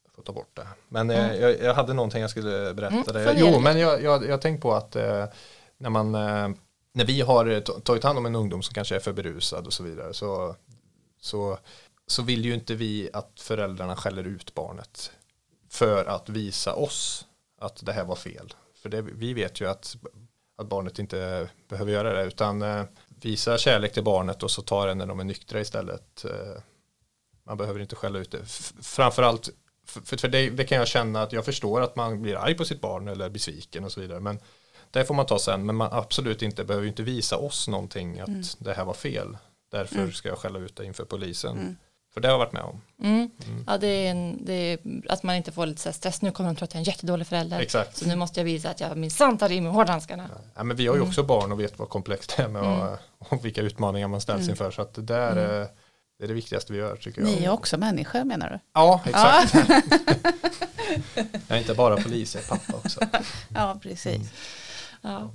jag 0.05 0.13
får 0.15 0.23
ta 0.23 0.33
bort 0.33 0.57
det. 0.57 0.67
Men 0.89 1.11
eh, 1.11 1.25
Mm. 1.25 1.41
jag, 1.41 1.61
jag 1.61 1.75
hade 1.75 1.93
någonting 1.95 2.21
jag 2.21 2.31
skulle 2.31 2.75
berätta. 2.75 3.11
Mm, 3.21 3.25
det. 3.27 3.35
Jo, 3.37 3.59
men 3.61 3.79
jag, 3.79 4.03
jag, 4.03 4.27
jag 4.29 4.41
tänkte 4.43 4.63
på 4.63 4.75
att 4.75 4.97
när 5.83 5.91
man 5.91 6.15
eh, 6.15 6.49
när 6.93 7.05
vi 7.05 7.21
har 7.21 7.47
eh, 7.47 7.61
tagit 7.61 8.05
hand 8.05 8.19
om 8.19 8.27
en 8.27 8.35
ungdom 8.35 8.63
som 8.63 8.75
kanske 8.75 8.97
är 8.97 9.01
för 9.01 9.13
berusad 9.13 9.67
och 9.67 9.73
så 9.73 9.83
vidare 9.83 10.15
så, 10.15 10.57
så, 11.21 11.59
så 12.07 12.23
vill 12.23 12.45
ju 12.45 12.55
inte 12.55 12.75
vi 12.75 13.11
att 13.13 13.41
föräldrarna 13.41 13.97
skäller 13.97 14.25
ut 14.25 14.55
barnet 14.55 15.13
för 15.69 16.05
att 16.05 16.29
visa 16.29 16.75
oss 16.75 17.27
att 17.61 17.87
det 17.87 17.93
här 17.93 18.05
var 18.05 18.17
fel. 18.17 18.55
För 18.83 18.89
det, 18.89 19.03
vi 19.03 19.35
vet 19.35 19.61
ju 19.61 19.69
att, 19.69 19.97
att 20.57 20.67
barnet 20.67 20.99
inte 20.99 21.49
behöver 21.69 21.93
göra 21.93 22.13
det 22.13 22.25
utan 22.25 22.63
eh, 22.63 22.85
visa 23.21 23.59
kärlek 23.59 23.93
till 23.93 24.05
barnet 24.05 24.43
och 24.43 24.51
så 24.51 24.63
ta 24.63 24.87
det 24.87 24.95
när 24.95 25.07
de 25.07 25.21
är 25.21 25.25
nyktra 25.25 25.61
istället. 25.61 26.25
Man 27.45 27.57
behöver 27.57 27.81
inte 27.81 27.97
skälla 27.97 28.19
ut 28.19 28.31
det. 28.31 28.45
Framförallt, 28.83 29.49
för, 29.87 30.19
för 30.19 30.29
det, 30.29 30.51
det 30.51 30.65
kan 30.65 30.79
jag 30.79 30.89
känna 30.89 31.23
att 31.23 31.33
jag 31.33 31.45
förstår 31.45 31.81
att 31.81 31.97
man 31.97 32.23
blir 32.23 32.37
arg 32.37 32.55
på 32.55 32.65
sitt 32.65 32.81
barn 32.81 33.09
eller 33.09 33.31
besviken 33.31 33.85
och 33.85 33.93
så 33.93 34.01
vidare. 34.01 34.21
Men 34.21 34.39
det 34.93 35.05
får 35.05 35.15
man 35.15 35.27
ta 35.27 35.39
sen. 35.39 35.67
Men 35.67 35.77
man 35.77 35.89
absolut 35.93 36.43
inte 36.43 36.65
behöver 36.65 36.83
ju 36.85 36.89
inte 36.91 37.03
visa 37.03 37.37
oss 37.37 37.69
någonting 37.69 38.21
att 38.21 38.29
Mm. 38.29 38.43
det 38.59 38.75
här 38.75 38.85
var 38.85 38.95
fel. 38.95 39.37
Därför 39.71 39.97
Mm. 39.97 40.13
ska 40.13 40.29
jag 40.29 40.39
skälla 40.39 40.59
ut 40.59 40.77
det 40.77 40.85
inför 40.85 41.05
polisen. 41.05 41.59
Mm. 41.59 41.77
För 42.15 42.21
det 42.21 42.29
har 42.29 42.33
jag 42.33 42.39
varit 42.39 42.53
med 42.53 42.63
om. 42.63 42.81
Mm. 43.03 43.31
Mm. 43.47 43.65
Ja, 43.67 43.79
det 43.79 43.87
är, 43.87 44.11
en, 44.11 44.45
det 44.45 44.53
är 44.53 44.79
att 45.09 45.23
man 45.23 45.35
inte 45.37 45.53
får 45.53 45.67
lite 45.67 45.93
stress. 45.93 46.23
Nu 46.23 46.31
kommer 46.31 46.51
de 46.51 46.57
tro 46.57 46.65
att 46.65 46.71
jag 46.75 46.77
är 46.79 46.81
en 46.81 46.85
jättedålig 46.85 47.27
förälder. 47.27 47.61
Exakt. 47.61 47.97
Så 47.97 48.07
nu 48.09 48.17
måste 48.17 48.41
jag 48.41 48.45
visa 48.45 48.71
att 48.71 48.81
jag 48.81 48.97
minsann 48.97 49.39
tar 49.39 49.53
i 49.53 49.61
med 49.61 49.73
hårdhandskarna. 49.73 50.29
Ja, 50.55 50.63
men 50.65 50.77
vi 50.77 50.87
har 50.87 50.95
ju 50.95 50.99
Mm. 50.99 51.09
också 51.09 51.23
barn 51.23 51.53
och 51.53 51.61
vet 51.61 51.79
vad 51.79 51.89
komplext 51.89 52.35
det 52.37 52.43
är 52.43 52.49
med 52.49 52.65
Mm. 52.65 52.81
och, 52.81 52.99
och 53.33 53.45
vilka 53.45 53.61
utmaningar 53.61 54.09
man 54.09 54.21
ställs 54.21 54.41
Mm. 54.41 54.51
inför. 54.51 54.71
Så 54.71 54.83
att 54.83 54.95
det 54.95 55.03
där 55.03 55.33
Mm. 55.33 55.45
är, 55.45 55.69
det 56.19 56.25
är 56.25 56.29
det 56.29 56.35
viktigaste 56.35 56.73
vi 56.73 56.79
gör 56.79 56.97
tycker 56.97 57.21
jag. 57.21 57.31
Ni 57.31 57.45
är 57.45 57.51
också 57.51 57.79
människor 57.79 58.25
menar 58.25 58.51
du? 58.51 58.59
Ja, 58.75 59.01
exakt. 59.05 59.55
jag 61.49 61.57
är 61.57 61.59
inte 61.59 61.75
bara 61.75 61.97
polis, 61.97 62.35
jag 62.35 62.45
är 62.45 62.49
pappa 62.49 62.73
också. 62.85 63.01
Ja, 63.55 63.79
precis. 63.83 64.31
Ja. 65.03 65.31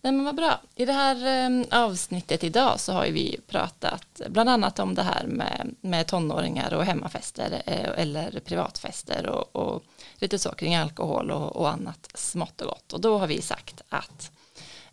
Nej 0.00 0.12
men 0.12 0.24
vad 0.24 0.36
bra. 0.36 0.60
I 0.74 0.84
det 0.84 0.92
här 0.92 1.46
eh, 1.50 1.82
avsnittet 1.82 2.44
idag 2.44 2.80
så 2.80 2.92
har 2.92 3.06
vi 3.06 3.40
pratat 3.46 4.20
bland 4.28 4.50
annat 4.50 4.78
om 4.78 4.94
det 4.94 5.02
här 5.02 5.26
med, 5.26 5.74
med 5.80 6.06
tonåringar 6.06 6.74
och 6.74 6.84
hemmafester 6.84 7.62
eh, 7.66 8.00
eller 8.02 8.40
privatfester 8.40 9.26
och, 9.26 9.56
och 9.56 9.82
lite 10.14 10.38
så 10.38 10.50
kring 10.50 10.74
alkohol 10.74 11.30
och, 11.30 11.56
och 11.56 11.70
annat 11.70 12.10
smått 12.14 12.60
och 12.60 12.68
gott. 12.68 12.92
Och 12.92 13.00
då 13.00 13.18
har 13.18 13.26
vi 13.26 13.42
sagt 13.42 13.82
att 13.88 14.30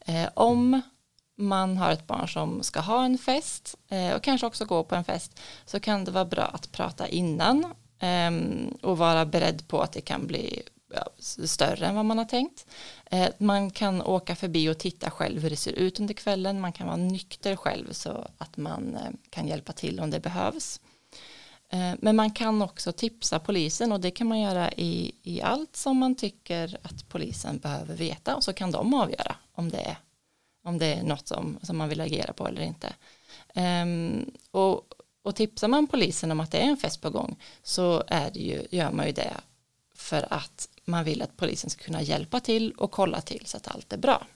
eh, 0.05 0.29
om 0.33 0.81
man 1.35 1.77
har 1.77 1.91
ett 1.91 2.07
barn 2.07 2.27
som 2.27 2.63
ska 2.63 2.79
ha 2.79 3.05
en 3.05 3.17
fest 3.17 3.75
eh, 3.89 4.13
och 4.13 4.23
kanske 4.23 4.47
också 4.47 4.65
gå 4.65 4.83
på 4.83 4.95
en 4.95 5.03
fest 5.03 5.39
så 5.65 5.79
kan 5.79 6.05
det 6.05 6.11
vara 6.11 6.25
bra 6.25 6.43
att 6.43 6.71
prata 6.71 7.07
innan 7.07 7.65
eh, 7.99 8.31
och 8.81 8.97
vara 8.97 9.25
beredd 9.25 9.67
på 9.67 9.81
att 9.81 9.93
det 9.93 10.01
kan 10.01 10.27
bli 10.27 10.63
större 11.17 11.85
än 11.85 11.95
vad 11.95 12.05
man 12.05 12.17
har 12.17 12.25
tänkt. 12.25 12.65
Eh, 13.05 13.29
man 13.37 13.71
kan 13.71 14.01
åka 14.01 14.35
förbi 14.35 14.69
och 14.69 14.77
titta 14.77 15.11
själv 15.11 15.41
hur 15.41 15.49
det 15.49 15.55
ser 15.55 15.71
ut 15.71 15.99
under 15.99 16.13
kvällen. 16.13 16.61
Man 16.61 16.73
kan 16.73 16.87
vara 16.87 16.97
nykter 16.97 17.55
själv 17.55 17.91
så 17.91 18.27
att 18.37 18.57
man 18.57 18.95
eh, 18.95 19.11
kan 19.29 19.47
hjälpa 19.47 19.73
till 19.73 19.99
om 19.99 20.09
det 20.09 20.19
behövs. 20.19 20.79
Eh, 21.69 21.93
men 21.99 22.15
man 22.15 22.31
kan 22.31 22.61
också 22.61 22.91
tipsa 22.91 23.39
polisen 23.39 23.91
och 23.91 23.99
det 23.99 24.11
kan 24.11 24.27
man 24.27 24.39
göra 24.39 24.71
i, 24.71 25.11
i 25.23 25.41
allt 25.41 25.75
som 25.75 25.97
man 25.97 26.15
tycker 26.15 26.77
att 26.81 27.09
polisen 27.09 27.57
behöver 27.57 27.95
veta 27.95 28.35
och 28.35 28.43
så 28.43 28.53
kan 28.53 28.71
de 28.71 28.93
avgöra 28.93 29.35
om 29.53 29.69
det 29.69 29.81
är, 29.81 29.97
om 30.63 30.77
det 30.77 30.93
är 30.93 31.03
något 31.03 31.27
som, 31.27 31.59
som 31.61 31.77
man 31.77 31.89
vill 31.89 32.01
agera 32.01 32.33
på 32.33 32.47
eller 32.47 32.61
inte. 32.61 32.93
Um, 33.55 34.31
och, 34.51 34.81
och 35.23 35.35
tipsar 35.35 35.67
man 35.67 35.87
polisen 35.87 36.31
om 36.31 36.39
att 36.39 36.51
det 36.51 36.57
är 36.57 36.67
en 36.67 36.77
fest 36.77 37.01
på 37.01 37.09
gång 37.09 37.35
så 37.63 38.03
är 38.07 38.31
det 38.31 38.39
ju, 38.39 38.67
gör 38.71 38.91
man 38.91 39.05
ju 39.05 39.11
det 39.11 39.33
för 39.95 40.33
att 40.33 40.69
man 40.85 41.03
vill 41.03 41.21
att 41.21 41.37
polisen 41.37 41.69
ska 41.69 41.83
kunna 41.83 42.01
hjälpa 42.01 42.39
till 42.39 42.71
och 42.71 42.91
kolla 42.91 43.21
till 43.21 43.45
så 43.45 43.57
att 43.57 43.67
allt 43.67 43.93
är 43.93 43.97
bra. 43.97 44.27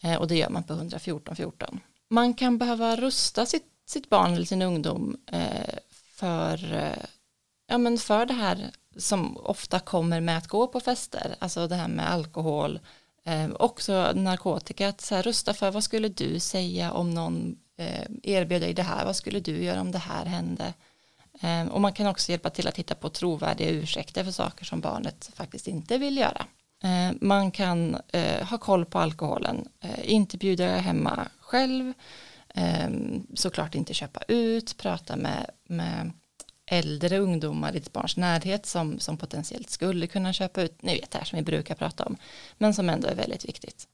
Eh, 0.00 0.16
och 0.16 0.28
det 0.28 0.36
gör 0.36 0.50
man 0.50 0.62
på 0.62 0.72
114 0.72 1.36
14. 1.36 1.80
Man 2.08 2.34
kan 2.34 2.58
behöva 2.58 2.96
rusta 2.96 3.46
sitt, 3.46 3.66
sitt 3.86 4.08
barn 4.08 4.34
eller 4.34 4.46
sin 4.46 4.62
ungdom 4.62 5.16
eh, 5.26 5.78
för, 6.14 6.72
eh, 6.74 7.04
ja, 7.66 7.78
men 7.78 7.98
för 7.98 8.26
det 8.26 8.34
här 8.34 8.70
som 8.96 9.36
ofta 9.36 9.80
kommer 9.80 10.20
med 10.20 10.38
att 10.38 10.48
gå 10.48 10.66
på 10.66 10.80
fester, 10.80 11.36
alltså 11.38 11.66
det 11.66 11.74
här 11.74 11.88
med 11.88 12.10
alkohol, 12.10 12.80
eh, 13.24 13.50
också 13.50 14.12
narkotika, 14.14 14.88
att 14.88 15.00
så 15.00 15.14
här, 15.14 15.22
rusta 15.22 15.54
för 15.54 15.70
vad 15.70 15.84
skulle 15.84 16.08
du 16.08 16.40
säga 16.40 16.92
om 16.92 17.10
någon 17.10 17.58
eh, 17.76 18.06
erbjöd 18.22 18.62
dig 18.62 18.74
det 18.74 18.82
här, 18.82 19.04
vad 19.04 19.16
skulle 19.16 19.40
du 19.40 19.64
göra 19.64 19.80
om 19.80 19.92
det 19.92 19.98
här 19.98 20.24
hände? 20.24 20.74
Ehm, 21.40 21.68
och 21.68 21.80
man 21.80 21.92
kan 21.92 22.06
också 22.06 22.30
hjälpa 22.30 22.50
till 22.50 22.68
att 22.68 22.76
hitta 22.76 22.94
på 22.94 23.08
trovärdiga 23.08 23.70
ursäkter 23.70 24.24
för 24.24 24.30
saker 24.30 24.64
som 24.64 24.80
barnet 24.80 25.30
faktiskt 25.34 25.68
inte 25.68 25.98
vill 25.98 26.16
göra. 26.16 26.46
Ehm, 26.82 27.18
man 27.20 27.50
kan 27.50 27.96
eh, 28.12 28.46
ha 28.46 28.58
koll 28.58 28.84
på 28.84 28.98
alkoholen, 28.98 29.68
eh, 29.80 30.12
inte 30.12 30.38
bjuda 30.38 30.66
hemma 30.66 31.28
själv, 31.40 31.92
ehm, 32.54 33.26
såklart 33.34 33.74
inte 33.74 33.94
köpa 33.94 34.20
ut, 34.28 34.76
prata 34.76 35.16
med, 35.16 35.50
med 35.68 36.10
äldre 36.70 37.18
ungdomar 37.18 37.70
i 37.70 37.72
ditt 37.72 37.92
barns 37.92 38.16
närhet 38.16 38.66
som, 38.66 38.98
som 38.98 39.16
potentiellt 39.16 39.70
skulle 39.70 40.06
kunna 40.06 40.32
köpa 40.32 40.62
ut, 40.62 40.82
ni 40.82 40.94
vet 41.00 41.10
det 41.10 41.18
här 41.18 41.24
som 41.24 41.36
vi 41.36 41.42
brukar 41.42 41.74
prata 41.74 42.04
om, 42.04 42.16
men 42.58 42.74
som 42.74 42.90
ändå 42.90 43.08
är 43.08 43.14
väldigt 43.14 43.44
viktigt. 43.44 43.88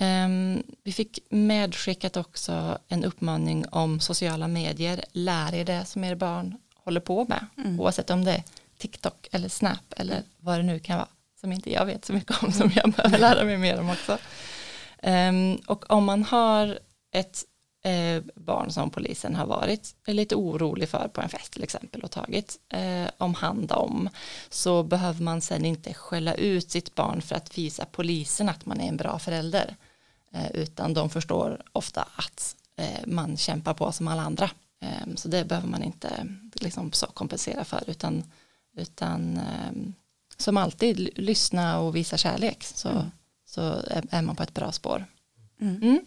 Um, 0.00 0.62
vi 0.84 0.92
fick 0.92 1.18
medskickat 1.30 2.16
också 2.16 2.78
en 2.88 3.04
uppmaning 3.04 3.64
om 3.68 4.00
sociala 4.00 4.48
medier, 4.48 5.04
lär 5.12 5.54
er 5.54 5.64
det 5.64 5.84
som 5.84 6.04
er 6.04 6.14
barn 6.14 6.56
håller 6.84 7.00
på 7.00 7.24
med, 7.28 7.46
mm. 7.58 7.80
oavsett 7.80 8.10
om 8.10 8.24
det 8.24 8.32
är 8.32 8.42
TikTok 8.78 9.28
eller 9.32 9.48
Snap 9.48 9.92
eller 9.96 10.22
vad 10.38 10.58
det 10.58 10.62
nu 10.62 10.78
kan 10.78 10.96
vara, 10.96 11.08
som 11.40 11.52
inte 11.52 11.72
jag 11.72 11.86
vet 11.86 12.04
så 12.04 12.12
mycket 12.12 12.42
om, 12.42 12.52
som 12.52 12.70
jag 12.74 12.90
behöver 12.90 13.18
lära 13.18 13.44
mig 13.44 13.58
mer 13.58 13.80
om 13.80 13.90
också. 13.90 14.18
Um, 15.02 15.56
och 15.66 15.90
om 15.90 16.04
man 16.04 16.24
har 16.24 16.78
ett 17.12 17.44
eh, 17.82 18.22
barn 18.34 18.70
som 18.70 18.90
polisen 18.90 19.34
har 19.34 19.46
varit 19.46 19.94
lite 20.06 20.34
orolig 20.34 20.88
för 20.88 21.08
på 21.08 21.20
en 21.20 21.28
fest 21.28 21.52
till 21.52 21.62
exempel 21.62 22.02
och 22.02 22.10
tagit 22.10 22.58
eh, 22.68 23.10
om 23.18 23.34
hand 23.34 23.72
om 23.72 24.08
så 24.48 24.82
behöver 24.82 25.22
man 25.22 25.40
sen 25.40 25.64
inte 25.64 25.94
skälla 25.94 26.34
ut 26.34 26.70
sitt 26.70 26.94
barn 26.94 27.22
för 27.22 27.36
att 27.36 27.58
visa 27.58 27.84
polisen 27.92 28.48
att 28.48 28.66
man 28.66 28.80
är 28.80 28.88
en 28.88 28.96
bra 28.96 29.18
förälder 29.18 29.76
eh, 30.32 30.50
utan 30.50 30.94
de 30.94 31.10
förstår 31.10 31.62
ofta 31.72 32.08
att 32.16 32.56
eh, 32.76 33.06
man 33.06 33.36
kämpar 33.36 33.74
på 33.74 33.92
som 33.92 34.08
alla 34.08 34.22
andra 34.22 34.50
så 35.16 35.28
det 35.28 35.44
behöver 35.44 35.68
man 35.68 35.82
inte 35.82 36.26
liksom 36.54 36.92
så 36.92 37.06
kompensera 37.06 37.64
för 37.64 37.84
utan, 37.86 38.24
utan 38.76 39.36
eh, 39.36 39.72
som 40.36 40.56
alltid 40.56 41.18
lyssna 41.18 41.78
och 41.80 41.96
visa 41.96 42.16
kärlek 42.16 42.64
så, 42.64 42.88
mm. 42.88 43.10
så 43.46 43.60
är, 44.10 44.22
man 44.22 44.36
på 44.36 44.42
ett 44.42 44.54
bra 44.54 44.72
spår. 44.72 45.04
Mm. 45.60 45.82
Mm. 45.82 46.00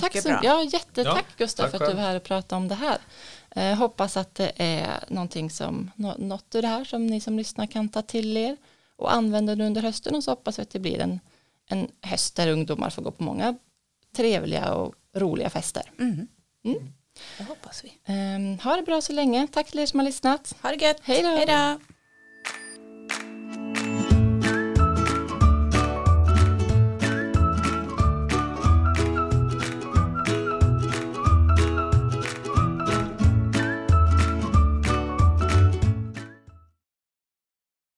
Tack 0.00 0.22
så 0.22 0.28
mycket. 0.28 0.44
Ja, 0.44 0.62
jättetack 0.62 1.26
ja, 1.28 1.34
Gustav 1.36 1.68
för 1.68 1.82
att 1.82 1.90
du 1.90 1.96
var 1.96 2.02
här 2.02 2.16
och 2.16 2.22
pratade 2.22 2.62
om 2.62 2.68
det 2.68 2.74
här. 2.74 2.98
Eh, 3.50 3.78
hoppas 3.78 4.16
att 4.16 4.34
det 4.34 4.52
är 4.56 5.04
någonting 5.08 5.50
som, 5.50 5.90
något 5.96 6.54
ur 6.54 6.62
det 6.62 6.68
här 6.68 6.84
som 6.84 7.06
ni 7.06 7.20
som 7.20 7.38
lyssnar 7.38 7.66
kan 7.66 7.88
ta 7.88 8.02
till 8.02 8.36
er 8.36 8.56
och 8.96 9.12
använda 9.12 9.52
under 9.52 9.82
hösten 9.82 10.14
och 10.14 10.24
så 10.24 10.30
hoppas 10.30 10.58
vi 10.58 10.62
att 10.62 10.70
det 10.70 10.78
blir 10.78 10.98
en, 10.98 11.20
en 11.66 11.88
höst 12.02 12.36
där 12.36 12.48
ungdomar 12.48 12.90
får 12.90 13.02
gå 13.02 13.10
på 13.10 13.22
många 13.22 13.58
trevliga 14.16 14.74
och 14.74 14.94
roliga 15.14 15.50
fester. 15.50 15.92
Mm. 15.98 16.28
Mm. 16.64 16.92
Det 17.38 17.44
hoppas 17.44 17.84
vi. 17.84 17.92
Eh, 18.04 18.64
ha 18.64 18.76
det 18.76 18.82
bra 18.82 19.00
så 19.00 19.12
länge. 19.12 19.46
Tack 19.52 19.66
till 19.66 19.78
er 19.78 19.86
som 19.86 19.98
har 20.00 20.04
lyssnat. 20.04 20.54
Ha 20.62 20.70
det 20.70 20.84
gött. 20.84 21.00
Hej 21.02 21.22
då. 21.22 21.78